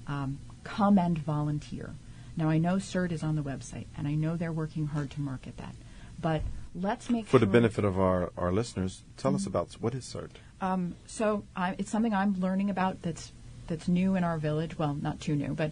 um, 0.07 0.39
Come 0.63 0.98
and 1.00 1.17
Volunteer. 1.17 1.95
Now, 2.38 2.50
I 2.50 2.58
know 2.58 2.75
CERT 2.75 3.12
is 3.12 3.24
on 3.24 3.36
the 3.36 3.42
website, 3.44 3.86
and 3.98 4.08
I 4.08 4.15
know 4.15 4.36
they're 4.36 4.51
working 4.51 4.88
hard 4.88 5.10
to 5.12 5.22
market 5.22 5.58
that. 5.58 5.75
But 6.22 6.42
let's 6.74 7.10
make 7.10 7.25
For 7.25 7.32
sure 7.32 7.39
the 7.42 7.46
benefit 7.46 7.86
of 7.86 8.00
our, 8.00 8.32
our 8.38 8.51
listeners, 8.51 9.04
tell 9.18 9.32
Mm-hmm. 9.32 9.36
us 9.38 9.46
about 9.48 9.74
what 9.80 9.94
is 9.96 10.04
CERT? 10.06 10.32
um, 10.62 10.96
so 11.06 11.44
I, 11.56 11.75
it's 11.77 11.92
something 11.92 12.13
I'm 12.13 12.39
learning 12.39 12.70
about 12.70 13.01
that's 13.01 13.32
that's 13.68 13.88
new 13.88 14.15
in 14.15 14.24
our 14.24 14.38
village. 14.38 14.77
Well, 14.77 14.94
not 14.94 15.20
too 15.20 15.36
new, 15.36 15.54
but 15.54 15.72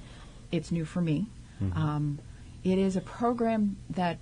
it's 0.51 0.71
new 0.71 0.83
for 0.85 1.01
me. 1.01 1.27
Um, 1.75 2.19
it 2.63 2.77
is 2.77 2.95
a 2.97 3.01
program 3.01 3.77
that 3.89 4.17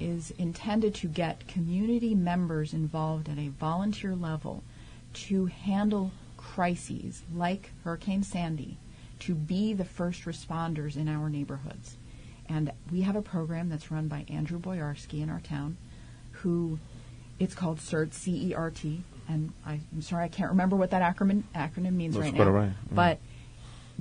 is 0.00 0.32
intended 0.38 0.94
to 0.96 1.06
get 1.06 1.46
community 1.46 2.14
members 2.16 2.72
involved 2.72 3.28
at 3.28 3.38
a 3.38 3.48
volunteer 3.48 4.16
level 4.16 4.64
to 5.12 5.46
handle 5.46 6.10
crises 6.36 7.22
like 7.34 7.70
Hurricane 7.84 8.22
Sandy, 8.24 8.76
to 9.20 9.34
be 9.34 9.72
the 9.72 9.84
first 9.84 10.24
responders 10.24 10.96
in 10.96 11.08
our 11.08 11.28
neighborhoods. 11.28 11.96
And 12.48 12.72
we 12.90 13.02
have 13.02 13.16
a 13.16 13.22
program 13.22 13.68
that's 13.68 13.90
run 13.90 14.08
by 14.08 14.24
Andrew 14.28 14.58
Boyarski 14.58 15.22
in 15.22 15.30
our 15.30 15.40
town, 15.40 15.76
who 16.32 16.78
it's 17.38 17.54
called 17.54 17.78
CERT, 17.78 18.12
C 18.12 18.48
E 18.50 18.54
R 18.54 18.70
T, 18.70 19.02
and 19.28 19.52
I, 19.64 19.80
I'm 19.92 20.02
sorry 20.02 20.24
I 20.24 20.28
can't 20.28 20.50
remember 20.50 20.74
what 20.76 20.90
that 20.90 21.02
acronym 21.16 21.44
acronym 21.54 21.92
means 21.94 22.14
That's 22.16 22.24
right 22.26 22.34
now. 22.34 22.50
right. 22.50 22.70
Mm. 22.70 22.94
But 22.94 23.18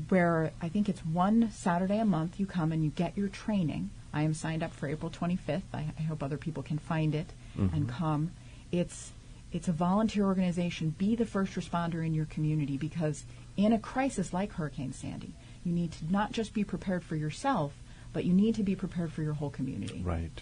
where 0.10 0.52
I 0.62 0.70
think 0.70 0.88
it's 0.90 1.02
one 1.06 1.52
Saturday 1.52 2.00
a 2.00 2.06
month 2.06 2.40
you 2.40 2.46
come 2.46 2.72
and 2.72 2.84
you 2.84 2.90
get 2.92 3.18
your 3.18 3.28
training. 3.28 3.90
I 4.14 4.24
am 4.24 4.34
signed 4.34 4.64
up 4.64 4.74
for 4.74 4.88
April 4.88 5.12
25th. 5.12 5.62
I, 5.74 5.86
I 6.00 6.02
hope 6.04 6.24
other 6.24 6.38
people 6.38 6.64
can 6.64 6.80
find 6.80 7.14
it 7.16 7.28
Mm-hmm. 7.58 7.76
and 7.76 7.90
come. 7.90 8.32
It's 8.72 9.12
it's 9.52 9.68
a 9.68 9.72
volunteer 9.74 10.24
organization. 10.26 10.92
Be 10.98 11.16
the 11.16 11.26
first 11.26 11.54
responder 11.56 12.06
in 12.06 12.14
your 12.14 12.26
community 12.26 12.78
because 12.78 13.26
in 13.66 13.74
a 13.74 13.80
crisis 13.80 14.32
like 14.34 14.54
Hurricane 14.54 14.94
Sandy, 14.94 15.34
you 15.64 15.74
need 15.74 15.92
to 15.94 16.12
not 16.12 16.32
just 16.32 16.54
be 16.54 16.64
prepared 16.64 17.04
for 17.04 17.16
yourself, 17.16 17.74
but 18.14 18.24
you 18.26 18.34
need 18.34 18.56
to 18.56 18.64
be 18.64 18.76
prepared 18.76 19.12
for 19.12 19.22
your 19.22 19.34
whole 19.34 19.50
community. 19.50 20.02
Right. 20.04 20.42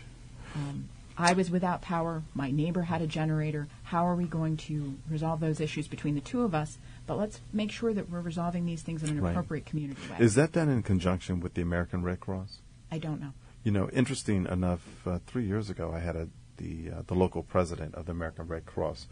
Um, 0.56 0.90
I 1.18 1.34
was 1.34 1.50
without 1.50 1.82
power. 1.82 2.22
My 2.36 2.52
neighbor 2.52 2.84
had 2.84 3.02
a 3.02 3.08
generator. 3.08 3.68
How 3.84 4.06
are 4.06 4.16
we 4.16 4.26
going 4.26 4.56
to 4.58 4.96
resolve 5.10 5.40
those 5.40 5.60
issues 5.60 5.88
between 5.88 6.14
the 6.14 6.22
two 6.22 6.44
of 6.44 6.54
us? 6.54 6.78
But 7.08 7.18
let's 7.18 7.42
make 7.52 7.72
sure 7.72 7.92
that 7.94 8.10
we're 8.10 8.22
resolving 8.22 8.66
these 8.68 8.84
things 8.84 9.02
in 9.02 9.10
an 9.10 9.22
Right. 9.22 9.32
appropriate 9.32 9.66
community 9.66 10.00
way. 10.12 10.18
Is 10.20 10.36
that 10.36 10.52
done 10.52 10.70
in 10.70 10.84
conjunction 10.84 11.40
with 11.40 11.56
the 11.56 11.62
American 11.64 12.04
Red 12.04 12.20
Cross? 12.20 12.60
I 12.92 13.00
don't 13.00 13.20
know. 13.20 13.34
You 13.64 13.72
know, 13.72 13.90
interesting 13.90 14.46
enough, 14.46 15.08
uh, 15.08 15.20
three 15.26 15.46
years 15.48 15.70
ago, 15.72 15.92
I 15.92 16.00
had 16.00 16.16
a, 16.16 16.30
the 16.58 16.92
uh, 16.92 17.02
the 17.08 17.16
local 17.16 17.42
president 17.44 17.96
of 17.96 18.06
the 18.06 18.12
American 18.12 18.48
Red 18.48 18.66
Cross 18.66 19.08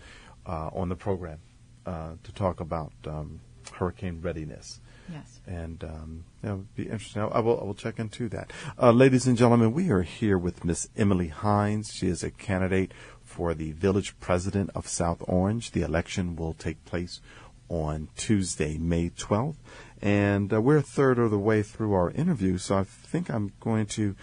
uh, 0.46 0.70
on 0.74 0.90
the 0.90 0.96
program 0.96 1.40
uh, 1.86 2.12
to 2.24 2.32
talk 2.32 2.60
about 2.60 2.94
um, 3.08 3.42
hurricane 3.70 4.22
readiness. 4.22 4.80
Yes. 5.12 5.40
And 5.46 5.84
um, 5.84 6.24
that 6.42 6.56
would 6.56 6.76
be 6.76 6.84
interesting. 6.84 7.22
I, 7.22 7.28
I 7.28 7.40
will, 7.40 7.60
I 7.60 7.64
will 7.64 7.76
check 7.76 8.00
into 8.00 8.28
that. 8.30 8.52
Uh, 8.82 8.92
ladies 8.92 9.28
and 9.28 9.38
gentlemen, 9.38 9.74
we 9.74 9.92
are 9.92 10.02
here 10.02 10.38
with 10.38 10.66
Miss 10.66 10.90
Emily 10.98 11.30
Hynes. 11.30 11.92
She 11.94 12.08
is 12.08 12.24
a 12.24 12.32
candidate 12.32 12.92
for 13.24 13.54
the 13.54 13.72
village 13.74 14.20
president 14.20 14.72
of 14.74 14.88
South 14.88 15.22
Orange. 15.28 15.72
The 15.72 15.84
election 15.84 16.36
will 16.36 16.54
take 16.54 16.84
place 16.86 17.22
on 17.70 18.08
Tuesday, 18.16 18.78
May 18.78 19.10
12th. 19.10 19.58
And 20.02 20.54
uh, 20.54 20.62
we're 20.62 20.78
a 20.78 20.82
third 20.82 21.20
of 21.20 21.32
the 21.32 21.40
way 21.40 21.62
through 21.62 21.94
our 21.94 22.12
interview, 22.12 22.58
so 22.58 22.78
I 22.78 22.84
think 22.84 23.30
I'm 23.30 23.54
going 23.60 23.86
to 23.88 24.16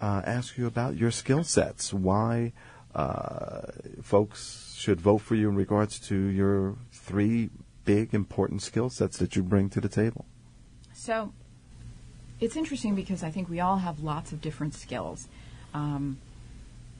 uh, 0.00 0.22
ask 0.24 0.58
you 0.58 0.66
about 0.66 0.96
your 0.96 1.10
skill 1.10 1.44
sets. 1.44 1.94
Why 1.94 2.52
uh, 2.94 3.62
folks 4.02 4.74
should 4.76 5.00
vote 5.00 5.18
for 5.18 5.34
you 5.34 5.48
in 5.48 5.54
regards 5.54 5.98
to 6.08 6.16
your 6.16 6.76
three 6.92 7.50
big 7.94 8.14
important 8.14 8.62
skill 8.62 8.88
sets 8.88 9.18
that 9.18 9.34
you 9.34 9.42
bring 9.42 9.68
to 9.68 9.80
the 9.80 9.88
table. 9.88 10.24
So 10.94 11.32
it's 12.38 12.56
interesting 12.56 12.94
because 12.94 13.22
I 13.24 13.30
think 13.30 13.48
we 13.48 13.58
all 13.58 13.78
have 13.78 14.00
lots 14.00 14.30
of 14.32 14.40
different 14.40 14.74
skills. 14.74 15.28
Um, 15.74 16.18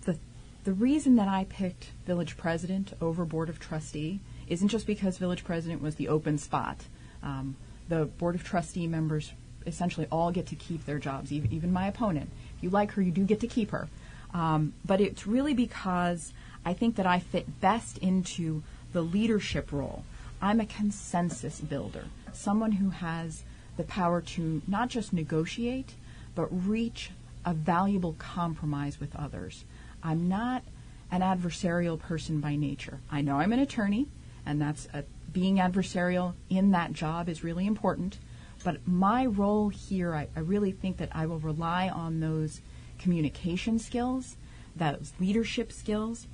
the 0.02 0.18
the 0.64 0.72
reason 0.72 1.16
that 1.16 1.28
I 1.28 1.46
picked 1.48 1.84
village 2.06 2.36
president 2.36 2.92
over 3.00 3.24
board 3.24 3.48
of 3.48 3.58
trustee 3.60 4.18
isn't 4.48 4.68
just 4.68 4.86
because 4.86 5.16
village 5.18 5.44
president 5.44 5.80
was 5.80 5.94
the 5.94 6.08
open 6.08 6.38
spot. 6.38 6.78
Um, 7.22 7.56
the 7.88 8.06
board 8.06 8.34
of 8.34 8.42
trustee 8.42 8.88
members 8.88 9.32
essentially 9.66 10.06
all 10.10 10.32
get 10.32 10.46
to 10.46 10.56
keep 10.56 10.86
their 10.86 10.98
jobs, 10.98 11.30
even, 11.32 11.52
even 11.52 11.72
my 11.72 11.86
opponent. 11.86 12.30
If 12.56 12.62
you 12.64 12.70
like 12.70 12.92
her, 12.92 13.02
you 13.02 13.12
do 13.12 13.24
get 13.24 13.40
to 13.40 13.46
keep 13.46 13.70
her. 13.70 13.88
Um, 14.34 14.72
but 14.84 15.00
it's 15.00 15.26
really 15.26 15.54
because 15.54 16.32
I 16.64 16.72
think 16.72 16.96
that 16.96 17.06
I 17.06 17.18
fit 17.20 17.60
best 17.60 17.98
into 17.98 18.62
the 18.92 19.02
leadership 19.02 19.70
role. 19.72 20.04
I'm 20.42 20.60
a 20.60 20.66
consensus 20.66 21.60
builder, 21.60 22.04
someone 22.32 22.72
who 22.72 22.90
has 22.90 23.42
the 23.76 23.84
power 23.84 24.20
to 24.20 24.62
not 24.66 24.88
just 24.88 25.12
negotiate, 25.12 25.94
but 26.34 26.48
reach 26.50 27.10
a 27.44 27.52
valuable 27.52 28.14
compromise 28.18 28.98
with 29.00 29.14
others. 29.16 29.64
I'm 30.02 30.28
not 30.28 30.62
an 31.10 31.20
adversarial 31.20 31.98
person 31.98 32.40
by 32.40 32.56
nature. 32.56 33.00
I 33.10 33.20
know 33.20 33.36
I'm 33.36 33.52
an 33.52 33.58
attorney, 33.58 34.06
and 34.46 34.60
that's 34.60 34.88
a, 34.94 35.04
being 35.32 35.56
adversarial 35.56 36.34
in 36.48 36.70
that 36.70 36.92
job 36.92 37.28
is 37.28 37.44
really 37.44 37.66
important. 37.66 38.18
But 38.64 38.86
my 38.86 39.26
role 39.26 39.68
here, 39.68 40.14
I, 40.14 40.28
I 40.36 40.40
really 40.40 40.72
think 40.72 40.98
that 40.98 41.10
I 41.12 41.26
will 41.26 41.38
rely 41.38 41.88
on 41.88 42.20
those 42.20 42.60
communication 42.98 43.78
skills, 43.78 44.36
those 44.76 45.12
leadership 45.18 45.72
skills, 45.72 46.26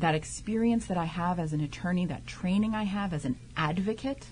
that 0.00 0.14
experience 0.14 0.86
that 0.86 0.96
I 0.96 1.04
have 1.04 1.38
as 1.38 1.52
an 1.52 1.60
attorney, 1.60 2.06
that 2.06 2.26
training 2.26 2.74
I 2.74 2.84
have 2.84 3.12
as 3.12 3.24
an 3.24 3.36
advocate, 3.56 4.26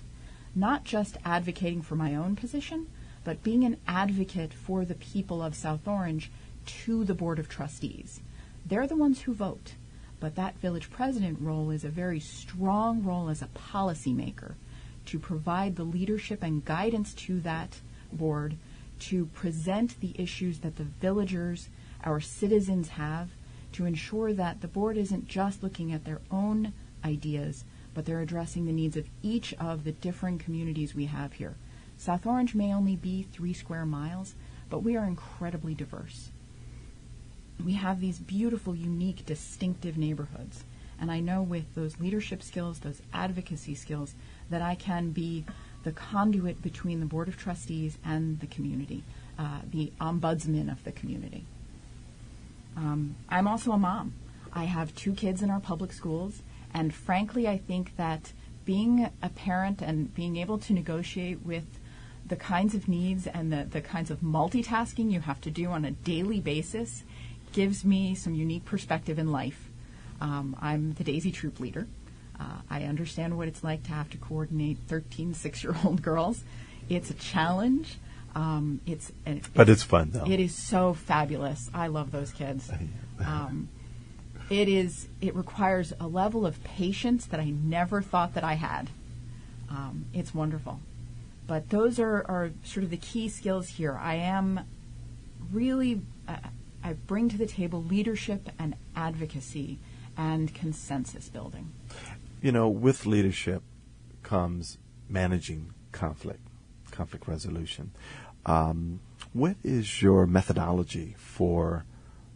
not 0.55 0.83
just 0.83 1.17
advocating 1.25 1.81
for 1.81 1.95
my 1.95 2.15
own 2.15 2.35
position, 2.35 2.87
but 3.23 3.43
being 3.43 3.63
an 3.63 3.77
advocate 3.87 4.53
for 4.53 4.85
the 4.85 4.95
people 4.95 5.41
of 5.41 5.55
South 5.55 5.87
Orange 5.87 6.31
to 6.65 7.03
the 7.03 7.13
Board 7.13 7.39
of 7.39 7.49
Trustees. 7.49 8.21
They're 8.65 8.87
the 8.87 8.95
ones 8.95 9.21
who 9.21 9.33
vote, 9.33 9.73
but 10.19 10.35
that 10.35 10.57
village 10.57 10.89
president 10.89 11.39
role 11.41 11.69
is 11.69 11.83
a 11.83 11.89
very 11.89 12.19
strong 12.19 13.03
role 13.03 13.29
as 13.29 13.41
a 13.41 13.49
policymaker 13.53 14.55
to 15.05 15.19
provide 15.19 15.75
the 15.75 15.83
leadership 15.83 16.43
and 16.43 16.65
guidance 16.65 17.13
to 17.13 17.39
that 17.41 17.79
board 18.11 18.55
to 18.99 19.25
present 19.27 19.99
the 19.99 20.13
issues 20.17 20.59
that 20.59 20.77
the 20.77 20.83
villagers, 20.83 21.69
our 22.03 22.19
citizens 22.19 22.89
have, 22.89 23.29
to 23.77 23.85
ensure 23.85 24.33
that 24.33 24.61
the 24.61 24.67
board 24.67 24.97
isn't 24.97 25.27
just 25.27 25.61
looking 25.61 25.93
at 25.93 26.03
their 26.03 26.19
own 26.31 26.73
ideas, 27.05 27.63
but 27.93 28.07
they're 28.07 28.21
addressing 28.21 28.65
the 28.65 28.71
needs 28.71 28.97
of 28.97 29.07
each 29.21 29.53
of 29.59 29.83
the 29.83 29.91
different 29.91 30.39
communities 30.39 30.95
we 30.95 31.05
have 31.05 31.33
here. 31.33 31.53
South 31.95 32.25
Orange 32.25 32.55
may 32.55 32.73
only 32.73 32.95
be 32.95 33.21
three 33.21 33.53
square 33.53 33.85
miles, 33.85 34.33
but 34.67 34.79
we 34.79 34.97
are 34.97 35.05
incredibly 35.05 35.75
diverse. 35.75 36.31
We 37.63 37.73
have 37.73 38.01
these 38.01 38.17
beautiful, 38.17 38.75
unique, 38.75 39.27
distinctive 39.27 39.95
neighborhoods. 39.95 40.63
And 40.99 41.11
I 41.11 41.19
know 41.19 41.43
with 41.43 41.75
those 41.75 41.99
leadership 41.99 42.41
skills, 42.41 42.79
those 42.79 43.03
advocacy 43.13 43.75
skills, 43.75 44.15
that 44.49 44.63
I 44.63 44.73
can 44.73 45.11
be 45.11 45.45
the 45.83 45.91
conduit 45.91 46.63
between 46.63 46.99
the 46.99 47.05
Board 47.05 47.27
of 47.27 47.37
Trustees 47.37 47.99
and 48.03 48.39
the 48.39 48.47
community, 48.47 49.03
uh, 49.37 49.59
the 49.71 49.91
ombudsman 50.01 50.71
of 50.71 50.83
the 50.83 50.91
community. 50.91 51.45
Um, 52.77 53.15
I'm 53.27 53.47
also 53.47 53.71
a 53.71 53.77
mom. 53.77 54.13
I 54.53 54.65
have 54.65 54.95
two 54.95 55.13
kids 55.13 55.41
in 55.41 55.49
our 55.49 55.59
public 55.59 55.91
schools, 55.91 56.43
and 56.73 56.93
frankly, 56.93 57.47
I 57.47 57.57
think 57.57 57.95
that 57.97 58.31
being 58.65 59.09
a 59.21 59.29
parent 59.29 59.81
and 59.81 60.13
being 60.13 60.37
able 60.37 60.59
to 60.59 60.73
negotiate 60.73 61.39
with 61.43 61.65
the 62.27 62.35
kinds 62.35 62.75
of 62.75 62.87
needs 62.87 63.25
and 63.25 63.51
the, 63.51 63.65
the 63.69 63.81
kinds 63.81 64.11
of 64.11 64.19
multitasking 64.19 65.11
you 65.11 65.21
have 65.21 65.41
to 65.41 65.49
do 65.49 65.71
on 65.71 65.85
a 65.85 65.91
daily 65.91 66.39
basis 66.39 67.03
gives 67.53 67.83
me 67.85 68.13
some 68.13 68.35
unique 68.35 68.65
perspective 68.65 69.17
in 69.17 69.31
life. 69.31 69.69
Um, 70.19 70.55
I'm 70.61 70.93
the 70.93 71.03
Daisy 71.03 71.31
Troop 71.31 71.59
leader. 71.59 71.87
Uh, 72.39 72.61
I 72.69 72.83
understand 72.83 73.37
what 73.37 73.47
it's 73.47 73.63
like 73.63 73.83
to 73.83 73.91
have 73.91 74.09
to 74.11 74.17
coordinate 74.17 74.77
13 74.87 75.33
six 75.33 75.63
year 75.63 75.75
old 75.83 76.01
girls. 76.09 76.43
It's 76.89 77.09
a 77.09 77.15
challenge. 77.15 77.97
Um, 78.37 78.81
it's, 78.85 79.11
But 79.55 79.67
it's 79.67 79.81
fun, 79.81 80.11
though. 80.11 80.25
It 80.25 80.39
is 80.39 80.53
so 80.53 80.93
fabulous. 80.93 81.71
I 81.73 81.87
love 81.87 82.11
those 82.11 82.31
kids. 82.31 82.69
Um, 83.25 83.69
it 84.51 84.69
is. 84.69 85.07
It 85.21 85.35
requires 85.35 85.91
a 85.99 86.07
level 86.07 86.45
of 86.45 86.63
patience 86.63 87.25
that 87.25 87.39
I 87.39 87.49
never 87.49 88.01
thought 88.03 88.35
that 88.35 88.43
I 88.43 88.53
had. 88.53 88.89
Um, 89.69 90.05
it's 90.13 90.35
wonderful. 90.35 90.79
But 91.47 91.69
those 91.69 91.99
are, 91.99 92.23
are 92.29 92.51
sort 92.63 92.83
of 92.83 92.91
the 92.91 92.97
key 92.97 93.27
skills 93.27 93.69
here. 93.69 93.97
I 93.99 94.15
am 94.15 94.59
really. 95.51 96.01
Uh, 96.27 96.37
I 96.83 96.93
bring 96.93 97.29
to 97.29 97.37
the 97.37 97.47
table 97.47 97.83
leadership 97.83 98.49
and 98.59 98.75
advocacy 98.95 99.79
and 100.15 100.53
consensus 100.53 101.27
building. 101.27 101.71
You 102.41 102.51
know, 102.51 102.69
with 102.69 103.07
leadership 103.07 103.63
comes 104.21 104.77
managing 105.09 105.73
conflict, 105.91 106.47
conflict 106.91 107.27
resolution. 107.27 107.91
Um, 108.47 109.01
what 109.33 109.57
is 109.63 110.01
your 110.01 110.25
methodology 110.25 111.15
for 111.17 111.85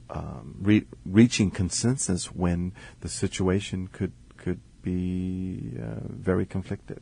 um, 0.10 0.56
re- 0.62 0.86
reaching 1.06 1.50
consensus 1.50 2.32
when 2.36 2.74
the 3.00 3.10
situation 3.10 3.88
could 3.91 4.12
could 4.38 4.60
be 4.84 5.74
uh, 5.82 6.01
very 6.08 6.46
conflictive? 6.46 7.01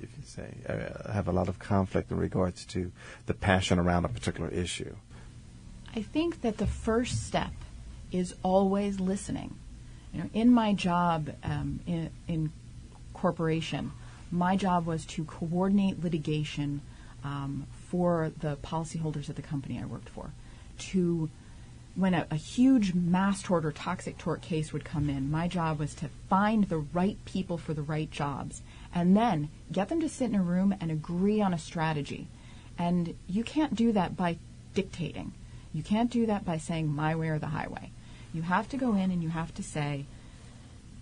if 0.00 0.08
you 0.16 0.24
say, 0.24 0.54
uh, 0.68 1.12
have 1.12 1.28
a 1.28 1.32
lot 1.32 1.48
of 1.48 1.58
conflict 1.58 2.10
in 2.10 2.16
regards 2.16 2.64
to 2.64 2.90
the 3.26 3.34
passion 3.34 3.78
around 3.78 4.04
a 4.04 4.08
particular 4.08 4.48
issue? 4.48 4.94
I 5.94 6.02
think 6.02 6.42
that 6.42 6.58
the 6.58 6.66
first 6.66 7.26
step 7.26 7.52
is 8.10 8.34
always 8.42 9.00
listening. 9.00 9.54
You 10.12 10.22
know, 10.22 10.30
in 10.32 10.52
my 10.52 10.72
job 10.72 11.30
um, 11.44 11.80
in, 11.86 12.10
in 12.26 12.52
corporation, 13.14 13.92
my 14.30 14.56
job 14.56 14.86
was 14.86 15.04
to 15.06 15.24
coordinate 15.24 16.02
litigation 16.02 16.80
um, 17.22 17.66
for 17.90 18.32
the 18.38 18.56
policyholders 18.56 19.28
at 19.28 19.36
the 19.36 19.42
company 19.42 19.80
I 19.80 19.84
worked 19.84 20.08
for. 20.08 20.30
To 20.78 21.28
when 21.96 22.14
a, 22.14 22.26
a, 22.30 22.36
huge 22.36 22.94
mass 22.94 23.42
tort 23.42 23.64
or 23.64 23.72
toxic 23.72 24.16
tort 24.16 24.40
case 24.40 24.72
would 24.72 24.84
come 24.84 25.10
in, 25.10 25.30
my 25.30 25.48
job 25.48 25.80
was 25.80 25.92
to 25.94 26.08
find 26.28 26.64
the 26.64 26.78
right 26.78 27.22
people 27.24 27.58
for 27.58 27.74
the 27.74 27.82
right 27.82 28.10
jobs 28.10 28.62
and 28.94 29.16
then 29.16 29.50
get 29.72 29.88
them 29.88 30.00
to 30.00 30.08
sit 30.08 30.30
in 30.30 30.36
a 30.36 30.42
room 30.42 30.74
and 30.80 30.90
agree 30.90 31.42
on 31.42 31.52
a 31.52 31.58
strategy. 31.58 32.28
And 32.78 33.14
you 33.28 33.42
can't 33.42 33.74
do 33.74 33.92
that 33.92 34.16
by 34.16 34.38
dictating. 34.72 35.32
You 35.72 35.82
can't 35.82 36.10
do 36.10 36.26
that 36.26 36.44
by 36.44 36.58
saying 36.58 36.88
my 36.88 37.14
way 37.14 37.28
or 37.28 37.38
the 37.38 37.46
highway. 37.48 37.90
You 38.32 38.42
have 38.42 38.68
to 38.70 38.76
go 38.76 38.94
in 38.94 39.10
and 39.10 39.22
you 39.22 39.28
have 39.30 39.52
to 39.54 39.62
say, 39.62 40.06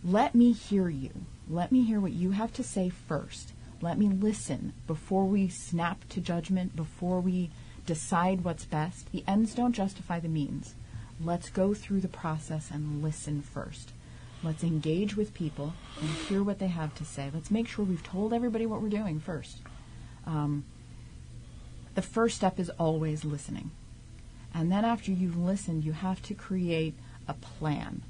let 0.02 0.34
me 0.34 0.52
hear 0.52 0.88
you. 0.88 1.10
Let 1.50 1.70
me 1.70 1.82
hear 1.82 2.00
what 2.00 2.12
you 2.12 2.30
have 2.30 2.52
to 2.54 2.62
say 2.62 2.88
first. 2.88 3.52
Let 3.80 3.98
me 3.98 4.08
listen 4.08 4.72
before 4.86 5.24
we 5.24 5.48
snap 5.48 6.08
to 6.08 6.20
judgment, 6.20 6.74
before 6.74 7.20
we 7.20 7.50
decide 7.86 8.42
what's 8.42 8.64
best. 8.64 9.10
The 9.12 9.24
ends 9.26 9.54
don't 9.54 9.72
justify 9.72 10.20
the 10.20 10.28
means. 10.28 10.74
Let's 11.22 11.48
go 11.48 11.74
through 11.74 12.00
the 12.00 12.08
process 12.08 12.70
and 12.70 13.02
listen 13.02 13.42
first. 13.42 13.92
Let's 14.42 14.62
engage 14.62 15.16
with 15.16 15.34
people 15.34 15.74
and 16.00 16.10
hear 16.10 16.42
what 16.42 16.58
they 16.58 16.68
have 16.68 16.94
to 16.96 17.04
say. 17.04 17.30
Let's 17.32 17.50
make 17.50 17.66
sure 17.66 17.84
we've 17.84 18.02
told 18.02 18.32
everybody 18.32 18.66
what 18.66 18.82
we're 18.82 18.88
doing 18.88 19.20
first. 19.20 19.58
Um, 20.26 20.64
the 21.94 22.02
first 22.02 22.36
step 22.36 22.60
is 22.60 22.70
always 22.78 23.24
listening. 23.24 23.70
And 24.54 24.70
then 24.70 24.84
after 24.84 25.10
you've 25.10 25.36
listened, 25.36 25.84
you 25.84 25.92
have 25.92 26.22
to 26.22 26.34
create 26.34 26.94
a 27.26 27.34
plan. 27.34 28.02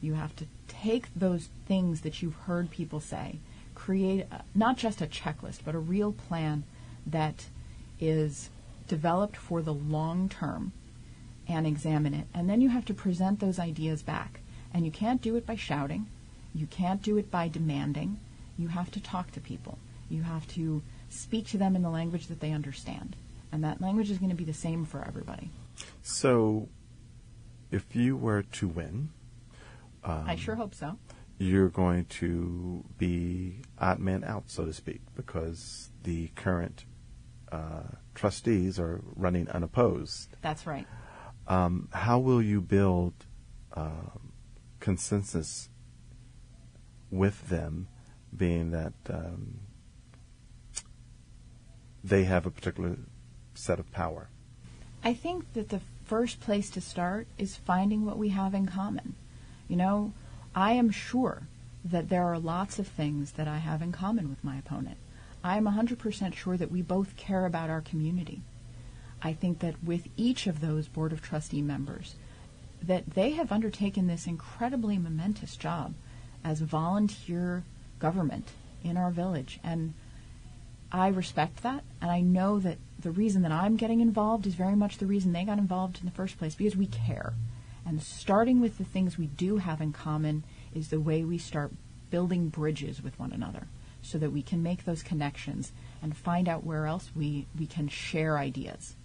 You 0.00 0.14
have 0.14 0.34
to 0.36 0.46
take 0.68 1.06
those 1.14 1.48
things 1.66 2.00
that 2.02 2.22
you've 2.22 2.36
heard 2.46 2.70
people 2.70 3.00
say, 3.00 3.38
create 3.84 4.26
a, 4.30 4.42
not 4.54 4.76
just 4.76 5.00
a 5.00 5.06
checklist, 5.06 5.58
but 5.64 5.74
a 5.74 5.78
real 5.78 6.12
plan 6.12 6.62
that 7.04 7.46
is 7.98 8.48
developed 8.86 9.36
for 9.36 9.60
the 9.60 9.74
long 9.74 10.28
term 10.28 10.72
and 11.48 11.66
examine 11.66 12.14
it. 12.14 12.26
And 12.32 12.48
then 12.48 12.60
you 12.60 12.68
have 12.68 12.84
to 12.86 12.94
present 12.94 13.40
those 13.40 13.58
ideas 13.58 14.02
back. 14.02 14.40
And 14.72 14.84
you 14.86 14.92
can't 14.92 15.20
do 15.20 15.34
it 15.34 15.44
by 15.44 15.56
shouting. 15.56 16.06
You 16.54 16.66
can't 16.66 17.02
do 17.02 17.18
it 17.18 17.30
by 17.30 17.48
demanding. 17.48 18.20
You 18.56 18.68
have 18.68 18.90
to 18.92 19.00
talk 19.00 19.32
to 19.32 19.40
people. 19.40 19.78
You 20.08 20.22
have 20.22 20.46
to 20.48 20.82
speak 21.10 21.48
to 21.48 21.58
them 21.58 21.74
in 21.74 21.82
the 21.82 21.90
language 21.90 22.28
that 22.28 22.40
they 22.40 22.52
understand. 22.52 23.16
And 23.50 23.64
that 23.64 23.80
language 23.80 24.10
is 24.10 24.18
going 24.18 24.30
to 24.30 24.36
be 24.36 24.44
the 24.44 24.54
same 24.54 24.84
for 24.84 25.04
everybody. 25.06 25.50
So, 26.02 26.68
if 27.70 27.96
you 27.96 28.16
were 28.16 28.42
to 28.42 28.68
win, 28.68 29.10
um, 30.04 30.24
I 30.26 30.36
sure 30.36 30.54
hope 30.54 30.74
so. 30.74 30.96
You're 31.38 31.68
going 31.68 32.04
to 32.20 32.84
be 32.98 33.61
odd 33.78 33.98
man 33.98 34.24
out, 34.24 34.44
so 34.46 34.64
to 34.64 34.72
speak, 34.72 35.00
because 35.14 35.90
the 36.02 36.28
current 36.34 36.84
uh, 37.50 37.82
trustees 38.14 38.78
are 38.78 39.00
running 39.16 39.48
unopposed. 39.50 40.36
That's 40.40 40.66
right. 40.66 40.86
Um, 41.48 41.88
how 41.92 42.18
will 42.18 42.40
you 42.40 42.60
build 42.60 43.12
uh, 43.74 44.18
consensus 44.80 45.68
with 47.10 47.48
them, 47.48 47.88
being 48.34 48.70
that 48.70 48.94
um, 49.10 49.60
they 52.02 52.24
have 52.24 52.46
a 52.46 52.50
particular 52.50 52.96
set 53.54 53.78
of 53.78 53.90
power? 53.92 54.28
I 55.04 55.14
think 55.14 55.52
that 55.54 55.68
the 55.68 55.80
first 56.04 56.40
place 56.40 56.70
to 56.70 56.80
start 56.80 57.26
is 57.38 57.56
finding 57.56 58.04
what 58.04 58.18
we 58.18 58.28
have 58.30 58.54
in 58.54 58.66
common. 58.66 59.14
You 59.68 59.76
know, 59.76 60.12
I 60.54 60.72
am 60.72 60.90
sure 60.90 61.48
that 61.84 62.08
there 62.08 62.24
are 62.24 62.38
lots 62.38 62.78
of 62.78 62.86
things 62.86 63.32
that 63.32 63.48
I 63.48 63.58
have 63.58 63.82
in 63.82 63.92
common 63.92 64.28
with 64.28 64.44
my 64.44 64.56
opponent. 64.56 64.96
I 65.42 65.56
am 65.56 65.64
100% 65.64 66.34
sure 66.34 66.56
that 66.56 66.70
we 66.70 66.82
both 66.82 67.16
care 67.16 67.46
about 67.46 67.70
our 67.70 67.80
community. 67.80 68.42
I 69.22 69.32
think 69.32 69.60
that 69.60 69.82
with 69.82 70.08
each 70.16 70.46
of 70.46 70.60
those 70.60 70.88
Board 70.88 71.12
of 71.12 71.22
Trustee 71.22 71.62
members, 71.62 72.14
that 72.82 73.14
they 73.14 73.30
have 73.30 73.52
undertaken 73.52 74.06
this 74.06 74.26
incredibly 74.26 74.98
momentous 74.98 75.56
job 75.56 75.94
as 76.44 76.60
volunteer 76.60 77.64
government 77.98 78.48
in 78.82 78.96
our 78.96 79.10
village. 79.10 79.60
And 79.62 79.94
I 80.90 81.08
respect 81.08 81.62
that, 81.62 81.84
and 82.00 82.10
I 82.10 82.20
know 82.20 82.58
that 82.58 82.78
the 82.98 83.10
reason 83.10 83.42
that 83.42 83.52
I'm 83.52 83.76
getting 83.76 84.00
involved 84.00 84.46
is 84.46 84.54
very 84.54 84.76
much 84.76 84.98
the 84.98 85.06
reason 85.06 85.32
they 85.32 85.44
got 85.44 85.58
involved 85.58 85.98
in 86.00 86.06
the 86.06 86.12
first 86.12 86.38
place 86.38 86.54
because 86.54 86.76
we 86.76 86.86
care. 86.86 87.32
And 87.86 88.02
starting 88.02 88.60
with 88.60 88.78
the 88.78 88.84
things 88.84 89.18
we 89.18 89.26
do 89.26 89.56
have 89.56 89.80
in 89.80 89.92
common 89.92 90.44
is 90.74 90.88
the 90.88 91.00
way 91.00 91.24
we 91.24 91.38
start 91.38 91.72
building 92.10 92.48
bridges 92.48 93.02
with 93.02 93.18
one 93.18 93.32
another 93.32 93.66
so 94.02 94.18
that 94.18 94.30
we 94.30 94.42
can 94.42 94.62
make 94.62 94.84
those 94.84 95.02
connections 95.02 95.72
and 96.02 96.16
find 96.16 96.48
out 96.48 96.64
where 96.64 96.86
else 96.86 97.10
we, 97.14 97.46
we 97.58 97.66
can 97.66 97.88
share 97.88 98.36
ideas. 98.36 98.96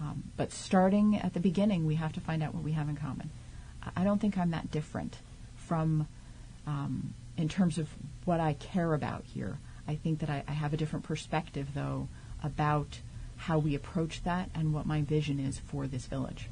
Um, 0.00 0.24
but 0.36 0.52
starting 0.52 1.16
at 1.16 1.32
the 1.32 1.40
beginning, 1.40 1.86
we 1.86 1.94
have 1.94 2.12
to 2.12 2.20
find 2.20 2.42
out 2.42 2.54
what 2.54 2.62
we 2.62 2.72
have 2.72 2.88
in 2.88 2.96
common. 2.96 3.30
I 3.96 4.04
don't 4.04 4.20
think 4.20 4.36
I'm 4.36 4.50
that 4.50 4.70
different 4.70 5.18
from, 5.56 6.06
um, 6.66 7.14
in 7.36 7.48
terms 7.48 7.78
of 7.78 7.88
what 8.24 8.40
I 8.40 8.54
care 8.54 8.94
about 8.94 9.24
here. 9.24 9.58
I 9.88 9.96
think 9.96 10.20
that 10.20 10.30
I, 10.30 10.44
I 10.46 10.52
have 10.52 10.72
a 10.72 10.76
different 10.76 11.04
perspective, 11.04 11.68
though, 11.74 12.08
about 12.42 13.00
how 13.36 13.58
we 13.58 13.74
approach 13.74 14.22
that 14.24 14.50
and 14.54 14.72
what 14.72 14.86
my 14.86 15.02
vision 15.02 15.40
is 15.40 15.58
for 15.58 15.86
this 15.86 16.06
village. 16.06 16.48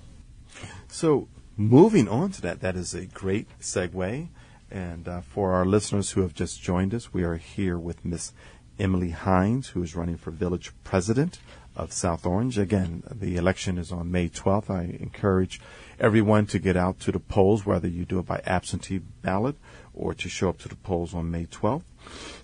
So, 0.89 1.29
moving 1.61 2.09
on 2.09 2.31
to 2.33 2.41
that, 2.41 2.61
that 2.61 2.75
is 2.75 2.95
a 2.95 3.05
great 3.05 3.47
segue. 3.61 4.29
And 4.71 5.09
uh, 5.09 5.21
for 5.21 5.53
our 5.53 5.67
listeners 5.67 6.13
who 6.13 6.23
have 6.23 6.33
just 6.33 6.63
joined 6.63 6.95
us, 6.95 7.13
we 7.13 7.23
are 7.23 7.37
here 7.37 7.79
with 7.79 8.05
Miss 8.05 8.33
Emily 8.79 9.11
Hynes, 9.11 9.69
who 9.69 9.83
is 9.83 9.95
running 9.95 10.17
for 10.17 10.31
village 10.31 10.73
president 10.85 11.39
of 11.77 11.93
South 11.93 12.25
Orange. 12.25 12.57
Again, 12.57 13.03
the 13.11 13.37
election 13.37 13.77
is 13.77 13.93
on 13.93 14.11
May 14.11 14.29
12th. 14.31 14.71
I 14.71 14.97
encourage 15.01 15.61
everyone 15.99 16.47
to 16.47 16.59
get 16.59 16.77
out 16.77 16.99
to 17.01 17.13
the 17.13 17.21
polls, 17.21 17.67
whether 17.67 17.89
you 17.89 18.07
do 18.07 18.19
it 18.21 18.27
by 18.27 18.41
absentee 18.47 18.99
ballot 18.99 19.57
or 19.93 20.15
to 20.15 20.29
show 20.31 20.49
up 20.49 20.59
to 20.61 20.69
the 20.69 20.77
polls 20.77 21.15
on 21.15 21.31
May 21.31 21.45
12th. 21.45 21.85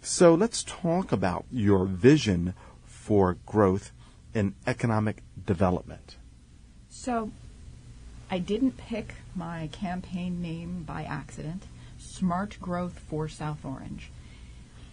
So 0.03 0.35
let's 0.35 0.63
talk 0.63 1.11
about 1.11 1.47
your 1.51 1.87
vision 1.87 2.53
for 2.85 3.39
growth 3.47 3.93
in 4.35 4.55
economic 4.67 5.23
development. 5.47 6.17
So 6.91 7.31
I 8.29 8.41
didn't 8.41 8.77
pick 8.77 9.15
my 9.37 9.69
campaign 9.71 10.43
name 10.43 10.83
by 10.83 11.05
accident. 11.05 11.63
Smart 11.97 12.59
Growth 12.61 12.99
for 12.99 13.29
South 13.29 13.65
Orange. 13.65 14.11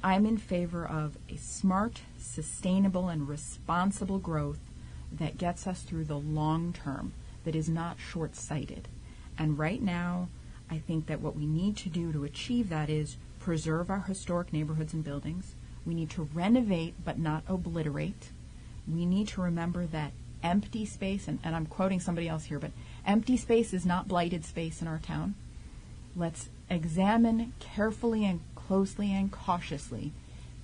I'm 0.03 0.27
in 0.27 0.37
favor 0.37 0.85
of 0.85 1.17
a 1.27 1.37
smart, 1.37 2.01
sustainable, 2.19 3.09
and 3.09 3.27
responsible 3.27 4.19
growth 4.19 4.59
that 5.11 5.39
gets 5.39 5.65
us 5.65 5.81
through 5.81 6.05
the 6.05 6.17
long 6.17 6.73
term, 6.73 7.13
that 7.43 7.55
is 7.55 7.67
not 7.67 7.97
short 7.99 8.35
sighted. 8.35 8.87
And 9.37 9.57
right 9.57 9.81
now, 9.81 10.27
I 10.69 10.77
think 10.77 11.07
that 11.07 11.21
what 11.21 11.35
we 11.35 11.47
need 11.47 11.75
to 11.77 11.89
do 11.89 12.11
to 12.11 12.25
achieve 12.25 12.69
that 12.69 12.89
is 12.89 13.17
preserve 13.39 13.89
our 13.89 14.01
historic 14.01 14.53
neighborhoods 14.53 14.93
and 14.93 15.03
buildings. 15.03 15.55
We 15.87 15.95
need 15.95 16.11
to 16.11 16.29
renovate 16.33 16.93
but 17.03 17.17
not 17.17 17.43
obliterate. 17.47 18.29
We 18.87 19.07
need 19.07 19.27
to 19.29 19.41
remember 19.41 19.87
that 19.87 20.11
empty 20.43 20.85
space, 20.85 21.27
and, 21.27 21.39
and 21.43 21.55
I'm 21.55 21.65
quoting 21.65 21.99
somebody 21.99 22.27
else 22.27 22.45
here, 22.45 22.59
but 22.59 22.71
empty 23.05 23.37
space 23.37 23.73
is 23.73 23.85
not 23.85 24.07
blighted 24.07 24.45
space 24.45 24.81
in 24.81 24.87
our 24.87 24.99
town. 24.99 25.35
Let's 26.15 26.49
examine 26.69 27.53
carefully 27.59 28.25
and 28.25 28.41
closely 28.55 29.13
and 29.13 29.31
cautiously 29.31 30.11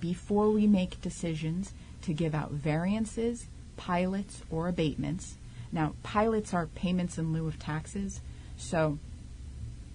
before 0.00 0.50
we 0.50 0.66
make 0.66 1.00
decisions 1.00 1.72
to 2.02 2.12
give 2.12 2.34
out 2.34 2.52
variances, 2.52 3.46
pilots, 3.76 4.42
or 4.50 4.68
abatements. 4.68 5.36
Now, 5.72 5.94
pilots 6.02 6.54
are 6.54 6.66
payments 6.66 7.18
in 7.18 7.32
lieu 7.32 7.46
of 7.46 7.58
taxes, 7.58 8.20
so 8.56 8.98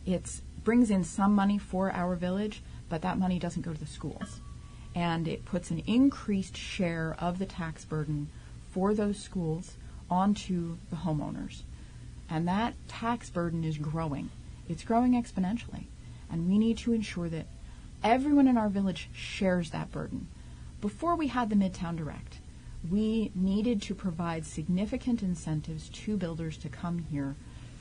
it 0.06 0.42
brings 0.64 0.92
in 0.92 1.04
some 1.04 1.34
money 1.34 1.58
for 1.58 1.92
our 1.92 2.16
village, 2.16 2.62
but 2.90 3.02
that 3.02 3.18
money 3.18 3.40
doesn't 3.40 3.64
go 3.64 3.74
to 3.74 3.80
the 3.80 3.86
schools. 3.86 4.40
And 4.94 5.28
it 5.28 5.46
puts 5.46 5.72
an 5.72 5.84
increased 5.88 6.56
share 6.56 7.16
of 7.20 7.40
the 7.40 7.46
tax 7.46 7.84
burden 7.84 8.30
for 8.72 8.94
those 8.94 9.18
schools 9.18 9.74
onto 10.10 10.78
the 10.90 10.98
homeowners. 10.98 11.64
And 12.30 12.48
that 12.48 12.74
tax 12.88 13.30
burden 13.30 13.64
is 13.64 13.78
growing. 13.78 14.30
It's 14.68 14.84
growing 14.84 15.14
exponentially. 15.14 15.86
And 16.30 16.50
we 16.50 16.58
need 16.58 16.78
to 16.80 16.94
ensure 16.94 17.30
that 17.30 17.46
everyone 18.04 18.48
in 18.48 18.58
our 18.58 18.70
village 18.70 19.10
shares 19.14 19.72
that 19.72 19.92
burden. 19.92 20.28
Before 20.82 21.16
we 21.16 21.28
had 21.28 21.50
the 21.50 21.56
Midtown 21.56 21.96
Direct, 21.96 22.40
we 22.90 23.32
needed 23.34 23.82
to 23.84 23.96
provide 23.96 24.46
significant 24.46 25.24
incentives 25.24 25.90
to 25.90 26.18
builders 26.18 26.58
to 26.58 26.70
come 26.70 27.00
here 27.12 27.36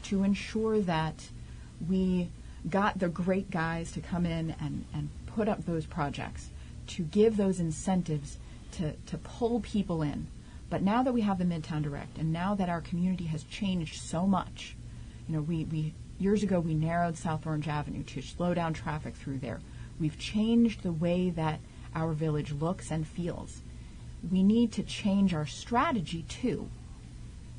to 0.05 0.23
ensure 0.23 0.81
that 0.81 1.29
we 1.89 2.31
got 2.69 2.99
the 2.99 3.09
great 3.09 3.51
guys 3.51 3.93
to 3.93 4.01
come 4.01 4.25
in 4.25 4.55
and, 4.61 4.85
and 4.95 5.09
put 5.27 5.49
up 5.49 5.67
those 5.67 5.87
projects 5.87 6.49
to 6.87 7.03
give 7.03 7.37
those 7.37 7.61
incentives 7.61 8.39
to, 8.73 8.93
to 9.07 9.19
pull 9.19 9.61
people 9.61 10.03
in. 10.03 10.27
But 10.75 10.83
now 10.83 11.05
that 11.05 11.15
we 11.15 11.21
have 11.21 11.39
the 11.39 11.45
Midtown 11.45 11.85
Direct, 11.85 12.19
and 12.19 12.33
now 12.33 12.57
that 12.57 12.69
our 12.69 12.81
community 12.81 13.27
has 13.27 13.45
changed 13.45 14.03
so 14.03 14.27
much, 14.27 14.75
you 15.29 15.37
know, 15.37 15.41
we, 15.41 15.67
we 15.67 15.95
years 16.19 16.43
ago 16.43 16.59
we 16.59 16.75
narrowed 16.75 17.17
South 17.17 17.47
Orange 17.47 17.69
Avenue 17.69 18.03
to 18.03 18.21
slow 18.21 18.55
down 18.55 18.75
traffic 18.75 19.15
through 19.15 19.39
there. 19.39 19.61
We've 20.01 20.19
changed 20.19 20.83
the 20.83 20.91
way 20.91 21.31
that 21.31 21.61
our 21.95 22.13
village 22.13 22.51
looks 22.51 22.91
and 22.91 23.07
feels. 23.07 23.63
We 24.29 24.43
need 24.43 24.73
to 24.73 24.83
change 24.83 25.33
our 25.33 25.47
strategy 25.47 26.25
too. 26.29 26.69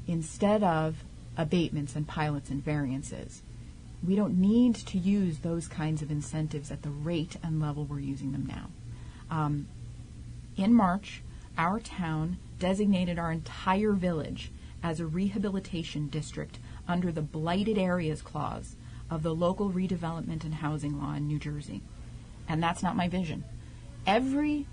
Instead 0.08 0.62
of 0.62 1.06
abatements 1.38 1.96
and 1.96 2.06
pilots 2.06 2.50
and 2.50 2.62
variances, 2.62 3.42
we 4.06 4.18
don't 4.18 4.42
need 4.42 4.76
to 4.76 4.98
use 4.98 5.40
those 5.40 5.70
kinds 5.70 6.02
of 6.02 6.12
incentives 6.12 6.70
at 6.70 6.82
the 6.82 6.90
rate 6.90 7.38
and 7.42 7.62
level 7.62 7.86
we're 7.86 8.00
using 8.00 8.34
them 8.34 8.46
now. 8.46 8.68
Um, 9.32 9.68
in 10.58 10.74
March, 10.74 11.22
our 11.58 11.80
town 11.80 12.38
designated 12.60 13.20
our 13.20 13.32
entire 13.32 13.94
village 13.94 14.52
as 14.84 15.00
a 15.00 15.06
rehabilitation 15.06 16.08
district 16.08 16.60
under 16.88 17.12
the 17.12 17.22
Blighted 17.22 17.78
Areas 17.78 18.22
Clause 18.22 18.76
of 19.10 19.24
the 19.24 19.34
Local 19.34 19.72
Redevelopment 19.72 20.44
and 20.44 20.56
Housing 20.56 21.00
Law 21.00 21.14
in 21.16 21.28
New 21.28 21.40
Jersey. 21.40 21.82
And 22.48 22.62
that's 22.62 22.84
not 22.84 22.96
my 22.96 23.08
vision. 23.08 23.44
Every 24.06 24.68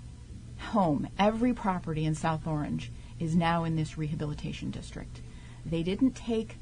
home, 0.59 1.07
every 1.17 1.53
property 1.53 2.05
in 2.05 2.15
South 2.15 2.45
Orange 2.45 2.91
is 3.19 3.35
now 3.35 3.63
in 3.63 3.75
this 3.75 3.97
rehabilitation 3.97 4.71
district. 4.71 5.21
They 5.65 5.83
didn't 5.83 6.11
take 6.15 6.57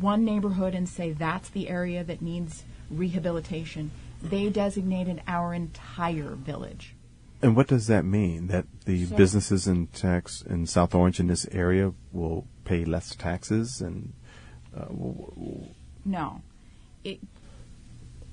one 0.00 0.24
neighborhood 0.24 0.74
and 0.74 0.88
say 0.88 1.12
that's 1.12 1.48
the 1.48 1.68
area 1.68 2.04
that 2.04 2.20
needs 2.20 2.64
rehabilitation. 2.90 3.90
They 4.22 4.48
designated 4.50 5.22
our 5.26 5.54
entire 5.54 6.34
village. 6.34 6.95
And 7.42 7.54
what 7.54 7.66
does 7.68 7.86
that 7.86 8.04
mean? 8.04 8.46
That 8.48 8.64
the 8.86 9.06
businesses 9.06 9.66
in 9.66 9.88
tax 9.88 10.42
in 10.42 10.66
South 10.66 10.94
Orange 10.94 11.20
in 11.20 11.26
this 11.26 11.46
area 11.52 11.92
will 12.12 12.46
pay 12.64 12.84
less 12.84 13.14
taxes 13.14 13.80
and 13.80 14.12
uh, 14.74 14.86
w- 14.86 15.30
w- 15.34 15.66
No. 16.04 16.42
It, 17.04 17.20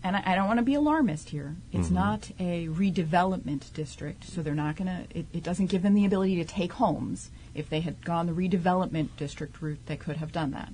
and 0.03 0.15
I, 0.15 0.23
I 0.25 0.35
don't 0.35 0.47
want 0.47 0.57
to 0.59 0.63
be 0.65 0.73
alarmist 0.73 1.29
here. 1.29 1.55
It's 1.71 1.89
not 1.89 2.29
a 2.39 2.67
redevelopment 2.67 3.71
district, 3.73 4.25
so 4.25 4.41
they're 4.41 4.53
not 4.55 4.75
going 4.75 4.87
to, 4.87 5.17
it, 5.17 5.25
it 5.31 5.43
doesn't 5.43 5.67
give 5.67 5.81
them 5.81 5.93
the 5.93 6.05
ability 6.05 6.35
to 6.37 6.45
take 6.45 6.73
homes. 6.73 7.29
If 7.55 7.69
they 7.69 7.81
had 7.81 8.03
gone 8.03 8.25
the 8.25 8.33
redevelopment 8.33 9.09
district 9.17 9.61
route, 9.61 9.79
they 9.85 9.95
could 9.95 10.17
have 10.17 10.31
done 10.31 10.51
that. 10.51 10.73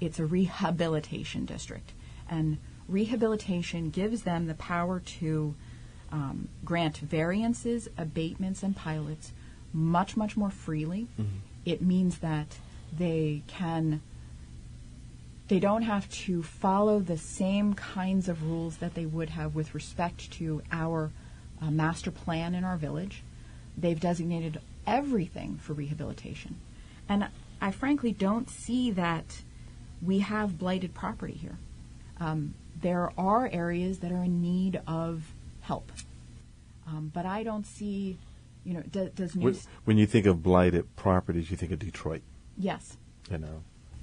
It's 0.00 0.18
a 0.18 0.26
rehabilitation 0.26 1.44
district. 1.44 1.92
And 2.30 2.58
rehabilitation 2.88 3.90
gives 3.90 4.22
them 4.22 4.46
the 4.46 4.54
power 4.54 5.00
to 5.00 5.54
um, 6.12 6.48
grant 6.64 6.98
variances, 6.98 7.88
abatements, 7.96 8.62
and 8.62 8.76
pilots 8.76 9.32
much, 9.72 10.16
much 10.16 10.36
more 10.36 10.50
freely. 10.50 11.08
It 11.64 11.82
means 11.82 12.18
that 12.18 12.58
they 12.96 13.42
can 13.46 14.02
they 15.48 15.58
don't 15.58 15.82
have 15.82 16.08
to 16.08 16.42
follow 16.42 16.98
the 16.98 17.18
same 17.18 17.74
kinds 17.74 18.28
of 18.28 18.42
rules 18.42 18.78
that 18.78 18.94
they 18.94 19.04
would 19.04 19.28
have 19.30 19.54
with 19.54 19.74
respect 19.74 20.30
to 20.32 20.62
our 20.70 21.10
uh, 21.60 21.70
master 21.70 22.10
plan 22.10 22.54
in 22.54 22.64
our 22.64 22.76
village. 22.78 23.22
They've 23.76 23.98
designated 23.98 24.60
everything 24.86 25.58
for 25.58 25.74
rehabilitation. 25.74 26.56
And 27.06 27.28
I 27.60 27.70
frankly 27.70 28.12
don't 28.12 28.48
see 28.48 28.92
that 28.92 29.42
we 30.00 30.20
have 30.20 30.58
blighted 30.58 30.94
property 30.94 31.34
here. 31.34 31.58
Um, 32.18 32.54
there 32.80 33.12
are 33.18 33.50
areas 33.52 33.98
that 33.98 34.10
are 34.10 34.24
in 34.24 34.40
need 34.40 34.80
of 34.86 35.34
help. 35.62 35.90
Um, 36.86 37.10
but 37.14 37.24
I 37.26 37.42
don't 37.42 37.66
see, 37.66 38.18
you 38.64 38.74
know, 38.74 38.82
do, 38.82 39.10
does 39.14 39.34
news. 39.34 39.66
when 39.84 39.96
you 39.98 40.06
think 40.06 40.26
of 40.26 40.42
blighted 40.42 40.94
properties, 40.96 41.50
you 41.50 41.56
think 41.56 41.72
of 41.72 41.78
Detroit. 41.78 42.22
Yes. 42.58 42.96
You 43.30 43.38
know, 43.38 43.62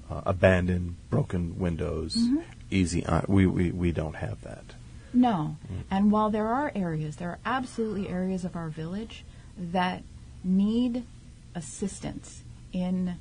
uh, 0.09 0.21
abandoned, 0.25 0.95
broken 1.09 1.59
windows, 1.59 2.17
easy. 2.71 3.05
On, 3.05 3.23
we, 3.27 3.45
we 3.45 3.71
we 3.71 3.91
don't 3.91 4.15
have 4.15 4.41
that. 4.41 4.63
No. 5.13 5.57
And 5.91 6.11
while 6.11 6.29
there 6.29 6.47
are 6.47 6.71
areas, 6.75 7.17
there 7.17 7.29
are 7.29 7.39
absolutely 7.45 8.07
areas 8.09 8.45
of 8.45 8.55
our 8.55 8.69
village 8.69 9.23
that 9.57 10.03
need 10.43 11.03
assistance 11.55 12.43
in 12.71 13.15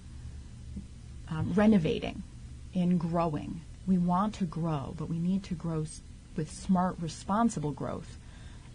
um, 1.31 1.53
renovating, 1.55 2.23
in 2.75 2.97
growing. 2.99 3.63
We 3.87 3.99
want 3.99 4.35
to 4.37 4.45
grow, 4.45 4.95
but 4.97 5.09
we 5.09 5.19
need 5.19 5.43
to 5.45 5.55
grow 5.55 5.83
s- 5.83 6.01
with 6.37 6.51
smart, 6.51 6.97
responsible 7.01 7.73
growth. 7.73 8.19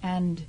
And 0.03 0.45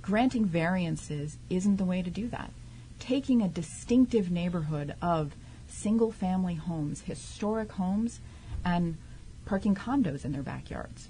granting 0.00 0.46
variances 0.46 1.36
isn't 1.50 1.76
the 1.76 1.84
way 1.84 2.02
to 2.02 2.10
do 2.10 2.28
that. 2.28 2.50
Taking 2.98 3.42
a 3.42 3.48
distinctive 3.48 4.30
neighborhood 4.30 4.94
of 5.00 5.34
single 5.68 6.10
family 6.10 6.54
homes, 6.54 7.02
historic 7.02 7.72
homes, 7.72 8.20
and 8.64 8.96
parking 9.44 9.74
condos 9.74 10.24
in 10.24 10.32
their 10.32 10.42
backyards, 10.42 11.08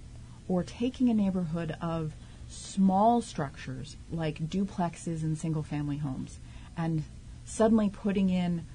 or 0.48 0.62
taking 0.62 1.08
a 1.08 1.14
neighborhood 1.14 1.76
of 1.80 2.12
small 2.48 3.22
structures 3.22 3.96
like 4.10 4.48
duplexes 4.48 5.22
and 5.22 5.38
single 5.38 5.62
family 5.62 5.98
homes, 5.98 6.38
and 6.76 7.04
suddenly 7.44 7.88
putting 7.88 8.30
in 8.30 8.66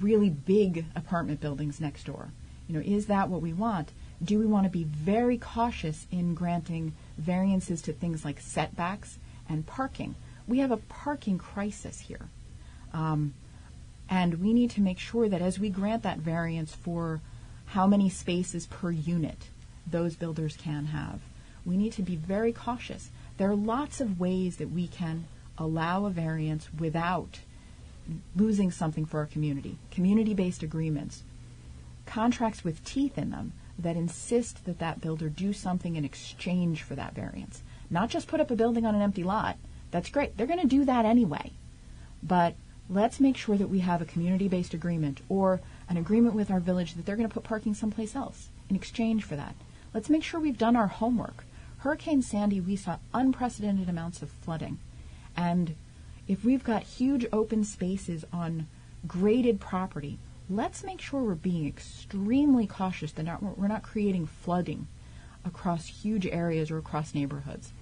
really 0.00 0.30
big 0.30 0.84
apartment 0.94 1.40
buildings 1.40 1.80
next 1.80 2.04
door. 2.04 2.30
You 2.68 2.74
know, 2.74 2.84
is 2.84 3.06
that 3.06 3.28
what 3.28 3.42
we 3.42 3.52
want? 3.52 3.92
Do 4.22 4.38
we 4.38 4.46
want 4.46 4.64
to 4.64 4.70
be 4.70 4.84
very 4.84 5.36
cautious 5.36 6.06
in 6.10 6.34
granting 6.34 6.94
variances 7.18 7.82
to 7.82 7.92
things 7.92 8.24
like 8.24 8.40
setbacks 8.40 9.18
and 9.48 9.66
parking? 9.66 10.14
We 10.46 10.58
have 10.58 10.70
a 10.70 10.76
parking 10.76 11.38
crisis 11.38 12.00
here. 12.00 12.28
Um, 12.92 13.34
and 14.08 14.42
we 14.42 14.52
need 14.52 14.70
to 14.72 14.80
make 14.80 14.98
sure 14.98 15.28
that 15.28 15.40
as 15.40 15.58
we 15.58 15.70
grant 15.70 16.02
that 16.02 16.18
variance 16.18 16.74
for 16.74 17.20
how 17.66 17.86
many 17.86 18.08
spaces 18.10 18.66
per 18.66 18.90
unit 18.90 19.48
those 19.86 20.14
builders 20.16 20.56
can 20.56 20.86
have, 20.86 21.20
we 21.64 21.76
need 21.76 21.92
to 21.94 22.02
be 22.02 22.16
very 22.16 22.52
cautious. 22.52 23.10
There 23.38 23.50
are 23.50 23.56
lots 23.56 24.00
of 24.00 24.20
ways 24.20 24.56
that 24.56 24.70
we 24.70 24.86
can 24.86 25.26
allow 25.56 26.04
a 26.04 26.10
variance 26.10 26.68
without 26.78 27.40
losing 28.36 28.70
something 28.70 29.06
for 29.06 29.20
our 29.20 29.26
community. 29.26 29.78
Community 29.90 30.34
based 30.34 30.62
agreements, 30.62 31.22
contracts 32.06 32.62
with 32.62 32.84
teeth 32.84 33.16
in 33.16 33.30
them 33.30 33.52
that 33.78 33.96
insist 33.96 34.64
that 34.64 34.78
that 34.78 35.00
builder 35.00 35.28
do 35.28 35.52
something 35.52 35.96
in 35.96 36.04
exchange 36.04 36.82
for 36.82 36.94
that 36.94 37.14
variance. 37.14 37.62
Not 37.90 38.10
just 38.10 38.28
put 38.28 38.40
up 38.40 38.50
a 38.50 38.56
building 38.56 38.86
on 38.86 38.94
an 38.94 39.02
empty 39.02 39.24
lot. 39.24 39.56
That's 39.90 40.10
great. 40.10 40.36
They're 40.36 40.46
going 40.46 40.60
to 40.60 40.66
do 40.66 40.84
that 40.84 41.04
anyway. 41.04 41.52
But 42.22 42.54
let's 42.88 43.20
make 43.20 43.36
sure 43.36 43.56
that 43.56 43.68
we 43.68 43.80
have 43.80 44.00
a 44.00 44.06
community 44.06 44.48
based 44.48 44.74
agreement 44.74 45.20
or 45.28 45.60
an 45.88 45.96
agreement 45.96 46.34
with 46.34 46.50
our 46.50 46.60
village 46.60 46.94
that 46.94 47.04
they're 47.06 47.16
going 47.16 47.28
to 47.28 47.34
put 47.34 47.44
parking 47.44 47.74
someplace 47.74 48.16
else 48.16 48.48
in 48.68 48.76
exchange 48.76 49.24
for 49.24 49.36
that. 49.36 49.54
Let's 49.92 50.10
make 50.10 50.24
sure 50.24 50.40
we've 50.40 50.58
done 50.58 50.76
our 50.76 50.88
homework. 50.88 51.44
Hurricane 51.78 52.22
Sandy, 52.22 52.60
we 52.60 52.76
saw 52.76 52.98
unprecedented 53.12 53.88
amounts 53.88 54.22
of 54.22 54.30
flooding. 54.30 54.78
And 55.36 55.74
if 56.26 56.44
we've 56.44 56.64
got 56.64 56.82
huge 56.82 57.26
open 57.32 57.64
spaces 57.64 58.24
on 58.32 58.66
graded 59.06 59.60
property, 59.60 60.18
let's 60.48 60.84
make 60.84 61.00
sure 61.00 61.22
we're 61.22 61.34
being 61.34 61.66
extremely 61.66 62.66
cautious 62.66 63.12
that 63.12 63.22
not, 63.22 63.42
we're 63.58 63.68
not 63.68 63.82
creating 63.82 64.26
flooding 64.26 64.86
across 65.44 65.86
huge 65.86 66.26
areas 66.26 66.70
or 66.70 66.78
across 66.78 67.14
neighborhoods. 67.14 67.72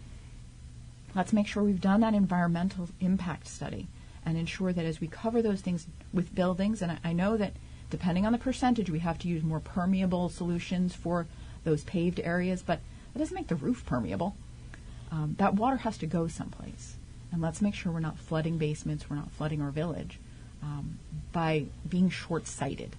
Let's 1.15 1.33
make 1.33 1.47
sure 1.47 1.63
we've 1.63 1.81
done 1.81 2.01
that 2.01 2.15
environmental 2.15 2.89
impact 3.01 3.49
study 3.49 3.89
and 4.25 4.39
ensure 4.39 4.73
that 4.73 4.85
as 4.85 5.01
we 5.01 5.09
cover 5.09 5.43
those 5.43 5.61
things 5.61 5.87
with 6.13 6.35
buildings, 6.35 6.81
and 6.81 6.93
I, 6.93 6.99
I 7.05 7.13
know 7.13 7.37
that 7.37 7.55
depending 7.91 8.25
on 8.25 8.33
the 8.33 8.39
percentage, 8.39 8.89
we 8.89 9.01
have 9.01 9.19
to 9.19 9.29
use 9.29 9.43
more 9.43 9.61
permeable 9.61 10.29
solutions 10.29 10.95
for 10.95 11.27
those 11.65 11.85
paved 11.85 12.21
areas, 12.21 12.63
but 12.63 12.81
that 13.13 13.19
doesn't 13.19 13.35
make 13.35 13.49
the 13.49 13.57
roof 13.57 13.85
permeable. 13.85 14.37
Um, 15.11 15.35
that 15.39 15.55
water 15.55 15.79
has 15.79 15.99
to 15.99 16.07
go 16.07 16.29
someplace. 16.29 16.97
And 17.31 17.43
let's 17.43 17.61
make 17.61 17.75
sure 17.75 17.93
we're 17.93 18.01
not 18.01 18.19
flooding 18.19 18.57
basements, 18.57 19.11
we're 19.11 19.17
not 19.17 19.33
flooding 19.33 19.61
our 19.61 19.71
village 19.71 20.19
um, 20.63 20.99
by 21.33 21.67
being 21.89 22.11
short 22.11 22.47
sighted. 22.47 22.97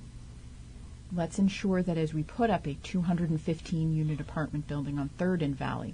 Let's 1.15 1.39
ensure 1.39 1.84
that 1.84 1.97
as 1.97 2.13
we 2.13 2.23
put 2.23 2.49
up 2.49 2.67
a 2.67 2.73
215 2.76 3.95
unit 3.95 4.19
apartment 4.19 4.67
building 4.67 4.97
on 4.97 5.10
3rd 5.17 5.43
and 5.43 5.56
Valley, 5.56 5.93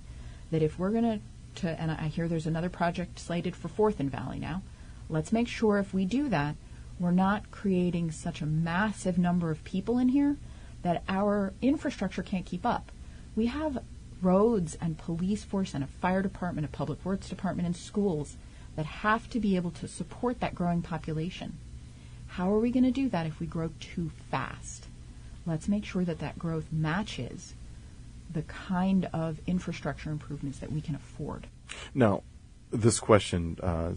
that 0.51 0.61
if 0.61 0.79
we're 0.79 0.91
going 0.91 1.21
to, 1.55 1.69
and 1.69 1.91
I 1.91 2.07
hear 2.07 2.27
there's 2.27 2.47
another 2.47 2.69
project 2.69 3.19
slated 3.19 3.55
for 3.55 3.67
4th 3.67 3.99
and 3.99 4.09
Valley 4.09 4.39
now, 4.39 4.61
let's 5.09 5.31
make 5.31 5.47
sure 5.47 5.77
if 5.77 5.93
we 5.93 6.05
do 6.05 6.29
that, 6.29 6.55
we're 6.99 7.11
not 7.11 7.51
creating 7.51 8.11
such 8.11 8.41
a 8.41 8.45
massive 8.45 9.17
number 9.17 9.51
of 9.51 9.63
people 9.63 9.97
in 9.97 10.09
here 10.09 10.37
that 10.83 11.03
our 11.07 11.53
infrastructure 11.61 12.23
can't 12.23 12.45
keep 12.45 12.65
up. 12.65 12.91
We 13.35 13.47
have 13.47 13.83
roads 14.21 14.77
and 14.81 14.97
police 14.97 15.43
force 15.43 15.73
and 15.73 15.83
a 15.83 15.87
fire 15.87 16.21
department, 16.21 16.65
a 16.65 16.69
public 16.69 17.03
works 17.05 17.29
department, 17.29 17.65
and 17.65 17.75
schools 17.75 18.35
that 18.79 18.85
have 18.85 19.29
to 19.29 19.41
be 19.41 19.57
able 19.57 19.71
to 19.71 19.89
support 19.89 20.39
that 20.39 20.55
growing 20.55 20.81
population. 20.81 21.57
How 22.27 22.49
are 22.53 22.59
we 22.59 22.71
going 22.71 22.85
to 22.85 22.91
do 22.91 23.09
that 23.09 23.25
if 23.25 23.37
we 23.37 23.45
grow 23.45 23.71
too 23.81 24.09
fast? 24.31 24.85
Let's 25.45 25.67
make 25.67 25.83
sure 25.83 26.05
that 26.05 26.19
that 26.19 26.39
growth 26.39 26.71
matches 26.71 27.55
the 28.31 28.43
kind 28.43 29.09
of 29.11 29.41
infrastructure 29.45 30.11
improvements 30.11 30.59
that 30.59 30.71
we 30.71 30.79
can 30.79 30.95
afford. 30.95 31.47
Now, 31.93 32.23
this 32.71 33.01
question 33.01 33.57
uh, 33.61 33.91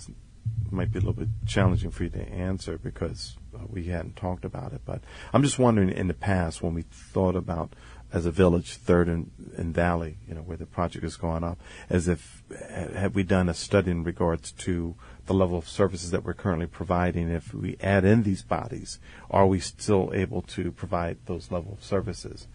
might 0.72 0.90
be 0.90 0.98
a 0.98 1.02
little 1.02 1.12
bit 1.12 1.28
challenging 1.46 1.92
for 1.92 2.02
you 2.02 2.10
to 2.10 2.28
answer 2.28 2.76
because 2.76 3.36
uh, 3.54 3.58
we 3.68 3.84
hadn't 3.84 4.16
talked 4.16 4.44
about 4.44 4.72
it. 4.72 4.80
But 4.84 5.02
I'm 5.32 5.44
just 5.44 5.60
wondering, 5.60 5.90
in 5.90 6.08
the 6.08 6.14
past, 6.14 6.60
when 6.60 6.74
we 6.74 6.82
thought 6.82 7.36
about 7.36 7.72
as 8.12 8.26
a 8.26 8.30
village, 8.30 8.74
Third 8.74 9.08
and, 9.08 9.30
and 9.56 9.74
Valley, 9.74 10.18
you 10.28 10.34
know, 10.34 10.42
where 10.42 10.56
the 10.56 10.66
project 10.66 11.04
is 11.04 11.16
going 11.16 11.42
up, 11.42 11.58
as 11.88 12.08
if 12.08 12.42
have 12.94 13.14
we 13.14 13.22
done 13.22 13.48
a 13.48 13.54
study 13.54 13.90
in 13.90 14.04
regards 14.04 14.52
to 14.52 14.94
the 15.26 15.34
level 15.34 15.56
of 15.56 15.68
services 15.68 16.10
that 16.10 16.24
we're 16.24 16.34
currently 16.34 16.66
providing? 16.66 17.28
If 17.30 17.54
we 17.54 17.76
add 17.80 18.04
in 18.04 18.22
these 18.22 18.42
bodies, 18.42 18.98
are 19.30 19.46
we 19.46 19.60
still 19.60 20.10
able 20.12 20.42
to 20.42 20.70
provide 20.72 21.18
those 21.26 21.50
level 21.50 21.72
of 21.72 21.84
services? 21.84 22.46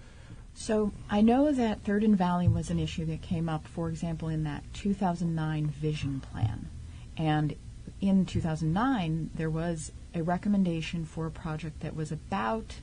So 0.54 0.92
I 1.10 1.22
know 1.22 1.52
that 1.52 1.84
Third 1.84 2.04
and 2.04 2.18
Valley 2.18 2.48
was 2.48 2.70
an 2.70 2.80
issue 2.80 3.06
that 3.06 3.22
came 3.22 3.50
up, 3.50 3.68
for 3.68 3.90
example, 3.90 4.28
in 4.28 4.44
that 4.44 4.64
2009 4.74 5.68
vision 5.68 6.20
plan. 6.20 6.70
And 7.16 7.56
in 8.00 8.26
2009, 8.26 9.32
there 9.34 9.50
was 9.50 9.92
a 10.14 10.22
recommendation 10.22 11.06
for 11.06 11.26
a 11.26 11.32
project 11.32 11.80
that 11.82 11.96
was 11.96 12.12
about 12.12 12.76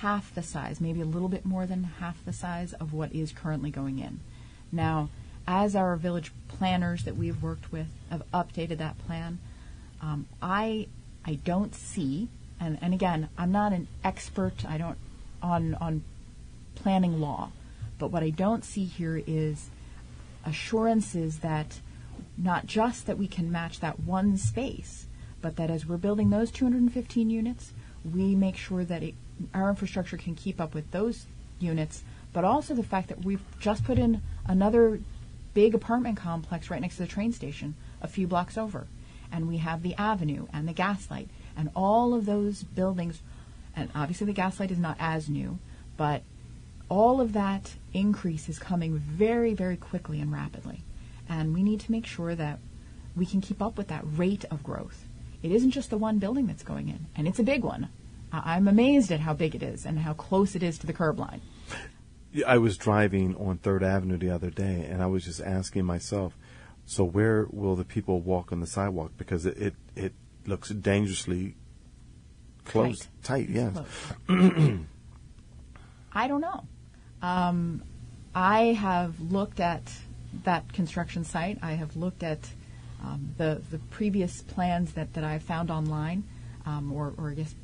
half 0.00 0.34
the 0.34 0.42
size, 0.42 0.80
maybe 0.80 1.00
a 1.00 1.06
little 1.06 1.28
bit 1.28 1.44
more 1.44 1.66
than 1.66 1.84
half 1.84 2.22
the 2.24 2.32
size 2.32 2.72
of 2.74 2.92
what 2.92 3.12
is 3.14 3.32
currently 3.32 3.70
going 3.70 3.98
in. 3.98 4.20
Now, 4.70 5.08
as 5.46 5.74
our 5.74 5.96
village 5.96 6.32
planners 6.48 7.04
that 7.04 7.16
we've 7.16 7.42
worked 7.42 7.72
with 7.72 7.86
have 8.10 8.22
updated 8.32 8.78
that 8.78 8.98
plan, 9.06 9.38
um, 10.02 10.26
I 10.42 10.88
I 11.24 11.34
don't 11.34 11.74
see, 11.74 12.28
and, 12.60 12.78
and 12.80 12.94
again, 12.94 13.28
I'm 13.36 13.50
not 13.50 13.72
an 13.72 13.88
expert. 14.04 14.64
I 14.66 14.76
don't 14.78 14.98
on 15.42 15.74
on 15.76 16.04
planning 16.74 17.20
law, 17.20 17.50
but 17.98 18.10
what 18.10 18.22
I 18.22 18.30
don't 18.30 18.64
see 18.64 18.84
here 18.84 19.22
is 19.26 19.70
assurances 20.44 21.38
that 21.38 21.80
not 22.36 22.66
just 22.66 23.06
that 23.06 23.18
we 23.18 23.26
can 23.26 23.50
match 23.50 23.80
that 23.80 24.00
one 24.00 24.36
space, 24.36 25.06
but 25.40 25.56
that 25.56 25.70
as 25.70 25.86
we're 25.86 25.96
building 25.96 26.30
those 26.30 26.50
215 26.50 27.30
units, 27.30 27.72
we 28.04 28.34
make 28.34 28.56
sure 28.56 28.84
that 28.84 29.02
it, 29.02 29.14
our 29.54 29.68
infrastructure 29.68 30.16
can 30.16 30.34
keep 30.34 30.60
up 30.60 30.74
with 30.74 30.90
those 30.90 31.26
units, 31.58 32.02
but 32.32 32.44
also 32.44 32.74
the 32.74 32.82
fact 32.82 33.08
that 33.08 33.24
we've 33.24 33.42
just 33.60 33.84
put 33.84 33.98
in 33.98 34.22
another 34.46 35.00
big 35.54 35.74
apartment 35.74 36.16
complex 36.16 36.70
right 36.70 36.80
next 36.80 36.96
to 36.96 37.02
the 37.02 37.08
train 37.08 37.32
station 37.32 37.74
a 38.02 38.08
few 38.08 38.26
blocks 38.26 38.58
over. 38.58 38.86
And 39.32 39.48
we 39.48 39.56
have 39.58 39.82
the 39.82 39.94
avenue 39.94 40.46
and 40.52 40.68
the 40.68 40.72
gaslight 40.72 41.28
and 41.56 41.70
all 41.74 42.14
of 42.14 42.26
those 42.26 42.62
buildings. 42.62 43.20
And 43.74 43.90
obviously, 43.94 44.26
the 44.26 44.32
gaslight 44.32 44.70
is 44.70 44.78
not 44.78 44.96
as 45.00 45.28
new, 45.28 45.58
but 45.96 46.22
all 46.88 47.20
of 47.20 47.32
that 47.32 47.74
increase 47.92 48.48
is 48.48 48.58
coming 48.58 48.98
very, 48.98 49.54
very 49.54 49.76
quickly 49.76 50.20
and 50.20 50.32
rapidly. 50.32 50.82
And 51.28 51.52
we 51.54 51.62
need 51.62 51.80
to 51.80 51.90
make 51.90 52.06
sure 52.06 52.34
that 52.34 52.58
we 53.16 53.26
can 53.26 53.40
keep 53.40 53.60
up 53.60 53.76
with 53.76 53.88
that 53.88 54.04
rate 54.04 54.44
of 54.50 54.62
growth. 54.62 55.06
It 55.42 55.50
isn't 55.50 55.72
just 55.72 55.90
the 55.90 55.98
one 55.98 56.18
building 56.18 56.46
that's 56.46 56.62
going 56.62 56.88
in, 56.88 57.06
and 57.16 57.26
it's 57.26 57.38
a 57.38 57.44
big 57.44 57.64
one. 57.64 57.88
I'm 58.44 58.68
amazed 58.68 59.10
at 59.12 59.20
how 59.20 59.34
big 59.34 59.54
it 59.54 59.62
is 59.62 59.86
and 59.86 59.98
how 59.98 60.12
close 60.12 60.54
it 60.54 60.62
is 60.62 60.78
to 60.78 60.86
the 60.86 60.92
curb 60.92 61.18
line. 61.18 61.40
I 62.46 62.58
was 62.58 62.76
driving 62.76 63.36
on 63.36 63.58
Third 63.58 63.82
Avenue 63.82 64.18
the 64.18 64.30
other 64.30 64.50
day, 64.50 64.86
and 64.90 65.02
I 65.02 65.06
was 65.06 65.24
just 65.24 65.40
asking 65.40 65.84
myself, 65.84 66.36
so 66.84 67.04
where 67.04 67.46
will 67.50 67.76
the 67.76 67.84
people 67.84 68.20
walk 68.20 68.52
on 68.52 68.60
the 68.60 68.66
sidewalk? 68.66 69.12
Because 69.16 69.46
it 69.46 69.56
it, 69.56 69.74
it 69.94 70.12
looks 70.44 70.68
dangerously 70.70 71.54
close, 72.64 73.08
tight. 73.22 73.48
tight 73.48 73.48
yes. 73.48 73.76
I 76.12 76.28
don't 76.28 76.40
know. 76.40 76.66
Um, 77.22 77.82
I 78.34 78.74
have 78.74 79.18
looked 79.20 79.60
at 79.60 79.92
that 80.44 80.72
construction 80.72 81.24
site. 81.24 81.58
I 81.62 81.72
have 81.72 81.96
looked 81.96 82.22
at 82.22 82.40
um, 83.02 83.34
the 83.38 83.62
the 83.70 83.78
previous 83.78 84.42
plans 84.42 84.92
that, 84.92 85.14
that 85.14 85.24
I 85.24 85.38
found 85.38 85.70
online, 85.70 86.24
um, 86.66 86.92
or, 86.92 87.14
or 87.16 87.30
I 87.30 87.34
guess 87.34 87.54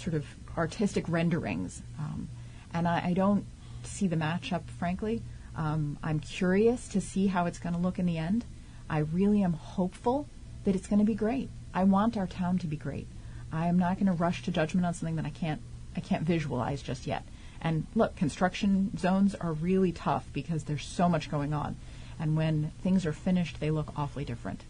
sort 0.00 0.14
of 0.14 0.24
artistic 0.56 1.08
renderings, 1.08 1.82
um, 1.98 2.28
and 2.72 2.88
I, 2.88 3.08
I, 3.08 3.12
don't 3.12 3.44
see 3.82 4.06
the 4.06 4.16
matchup. 4.16 4.62
Frankly, 4.78 5.22
um, 5.56 5.98
I'm 6.02 6.20
curious 6.20 6.88
to 6.88 7.00
see 7.00 7.26
how 7.26 7.46
it's 7.46 7.58
going 7.58 7.74
to 7.74 7.80
look 7.80 7.98
in 7.98 8.06
the 8.06 8.18
end. 8.18 8.44
I 8.88 8.98
really 8.98 9.42
am 9.42 9.52
hopeful 9.52 10.26
that 10.64 10.74
it's 10.74 10.86
going 10.86 10.98
to 10.98 11.04
be 11.04 11.14
great. 11.14 11.48
I 11.72 11.84
want 11.84 12.16
our 12.16 12.26
town 12.26 12.58
to 12.58 12.66
be 12.66 12.76
great. 12.76 13.06
I 13.52 13.66
am 13.66 13.78
not 13.78 13.96
going 13.96 14.06
to 14.06 14.12
rush 14.12 14.42
to 14.42 14.50
judgment 14.50 14.86
on 14.86 14.94
something 14.94 15.16
that 15.16 15.26
I 15.26 15.30
can't 15.30 15.60
I 15.96 16.00
can't 16.00 16.22
visualize 16.22 16.82
just 16.82 17.06
yet. 17.06 17.24
And 17.60 17.86
look, 17.94 18.16
construction 18.16 18.96
zones 18.96 19.34
are 19.34 19.52
really 19.52 19.92
tough 19.92 20.26
because 20.32 20.64
there's 20.64 20.84
so 20.84 21.08
much 21.08 21.30
going 21.30 21.52
on. 21.52 21.76
And 22.18 22.36
when 22.36 22.72
things 22.82 23.04
are 23.06 23.12
finished, 23.12 23.60
they 23.60 23.70
look 23.70 23.92
awfully 23.96 24.24
different. 24.24 24.62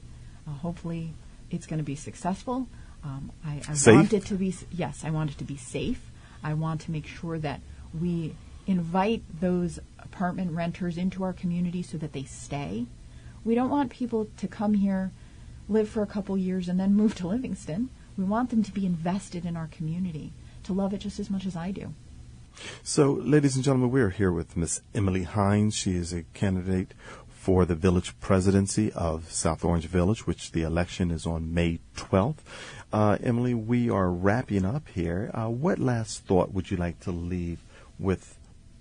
Uh, 0.47 0.53
hopefully, 0.53 1.13
it's 1.51 1.67
going 1.67 1.79
to 1.79 1.85
be 1.85 1.95
successful. 1.95 2.69
Um, 3.03 3.33
I, 3.45 3.63
I 3.69 3.93
want 3.93 4.13
it 4.13 4.27
to 4.27 4.35
be, 4.35 4.55
yes, 4.71 5.05
I 5.05 5.11
want 5.11 5.31
it 5.31 5.39
to 5.39 5.45
be 5.45 5.57
safe. 5.57 6.11
I 6.43 6.55
want 6.55 6.81
to 6.83 6.91
make 6.91 7.07
sure 7.07 7.39
that 7.39 7.61
we 7.99 8.35
invite 8.67 9.23
those 9.41 9.79
apartment 9.99 10.53
renters 10.53 10.97
into 10.97 11.25
our 11.25 11.33
community 11.33 11.83
so 11.83 11.99
that 11.99 12.13
they 12.13 12.25
stay. 12.25 12.87
We 13.45 13.55
don't 13.55 13.71
want 13.71 13.91
people 13.91 14.29
to 14.37 14.47
come 14.47 14.75
here, 14.75 15.13
live 15.69 15.89
for 15.89 16.03
a 16.03 16.07
couple 16.07 16.37
years, 16.37 16.69
and 16.69 16.79
then 16.79 16.95
move 17.03 17.15
to 17.17 17.29
Livingston. 17.29 17.91
We 18.17 18.25
want 18.25 18.51
them 18.51 18.63
to 18.63 18.73
be 18.73 18.85
invested 18.85 19.47
in 19.47 19.57
our 19.57 19.69
community, 19.69 20.33
to 20.65 20.73
love 20.73 20.93
it 20.93 20.99
just 20.99 21.19
as 21.19 21.31
much 21.31 21.47
as 21.47 21.57
I 21.57 21.71
do. 21.71 21.95
So, 22.83 23.13
ladies 23.13 23.55
and 23.55 23.65
gentlemen, 23.65 23.91
we 23.91 24.03
are 24.03 24.11
here 24.11 24.33
with 24.33 24.57
Miss 24.57 24.83
Emily 24.95 25.25
Hynes. 25.25 25.75
She 25.75 25.97
is 25.97 26.13
a 26.13 26.25
candidate 26.35 26.93
for 27.29 27.65
the 27.65 27.75
village 27.75 28.19
presidency 28.21 28.93
of 28.93 29.33
South 29.33 29.65
Orange 29.65 29.87
Village, 29.87 30.27
which 30.27 30.53
the 30.53 30.63
election 30.63 31.11
is 31.11 31.25
on 31.25 31.55
May 31.55 31.81
12th. 31.97 32.37
Uh, 32.93 33.17
Emily, 33.23 33.55
we 33.55 33.89
are 33.89 34.11
wrapping 34.11 34.65
up 34.65 34.89
here. 34.89 35.31
Uh, 35.33 35.49
what 35.49 35.79
last 35.79 36.25
thought 36.25 36.53
would 36.53 36.71
you 36.71 36.77
like 36.77 36.99
to 37.01 37.13
leave 37.13 37.61
with 37.99 38.37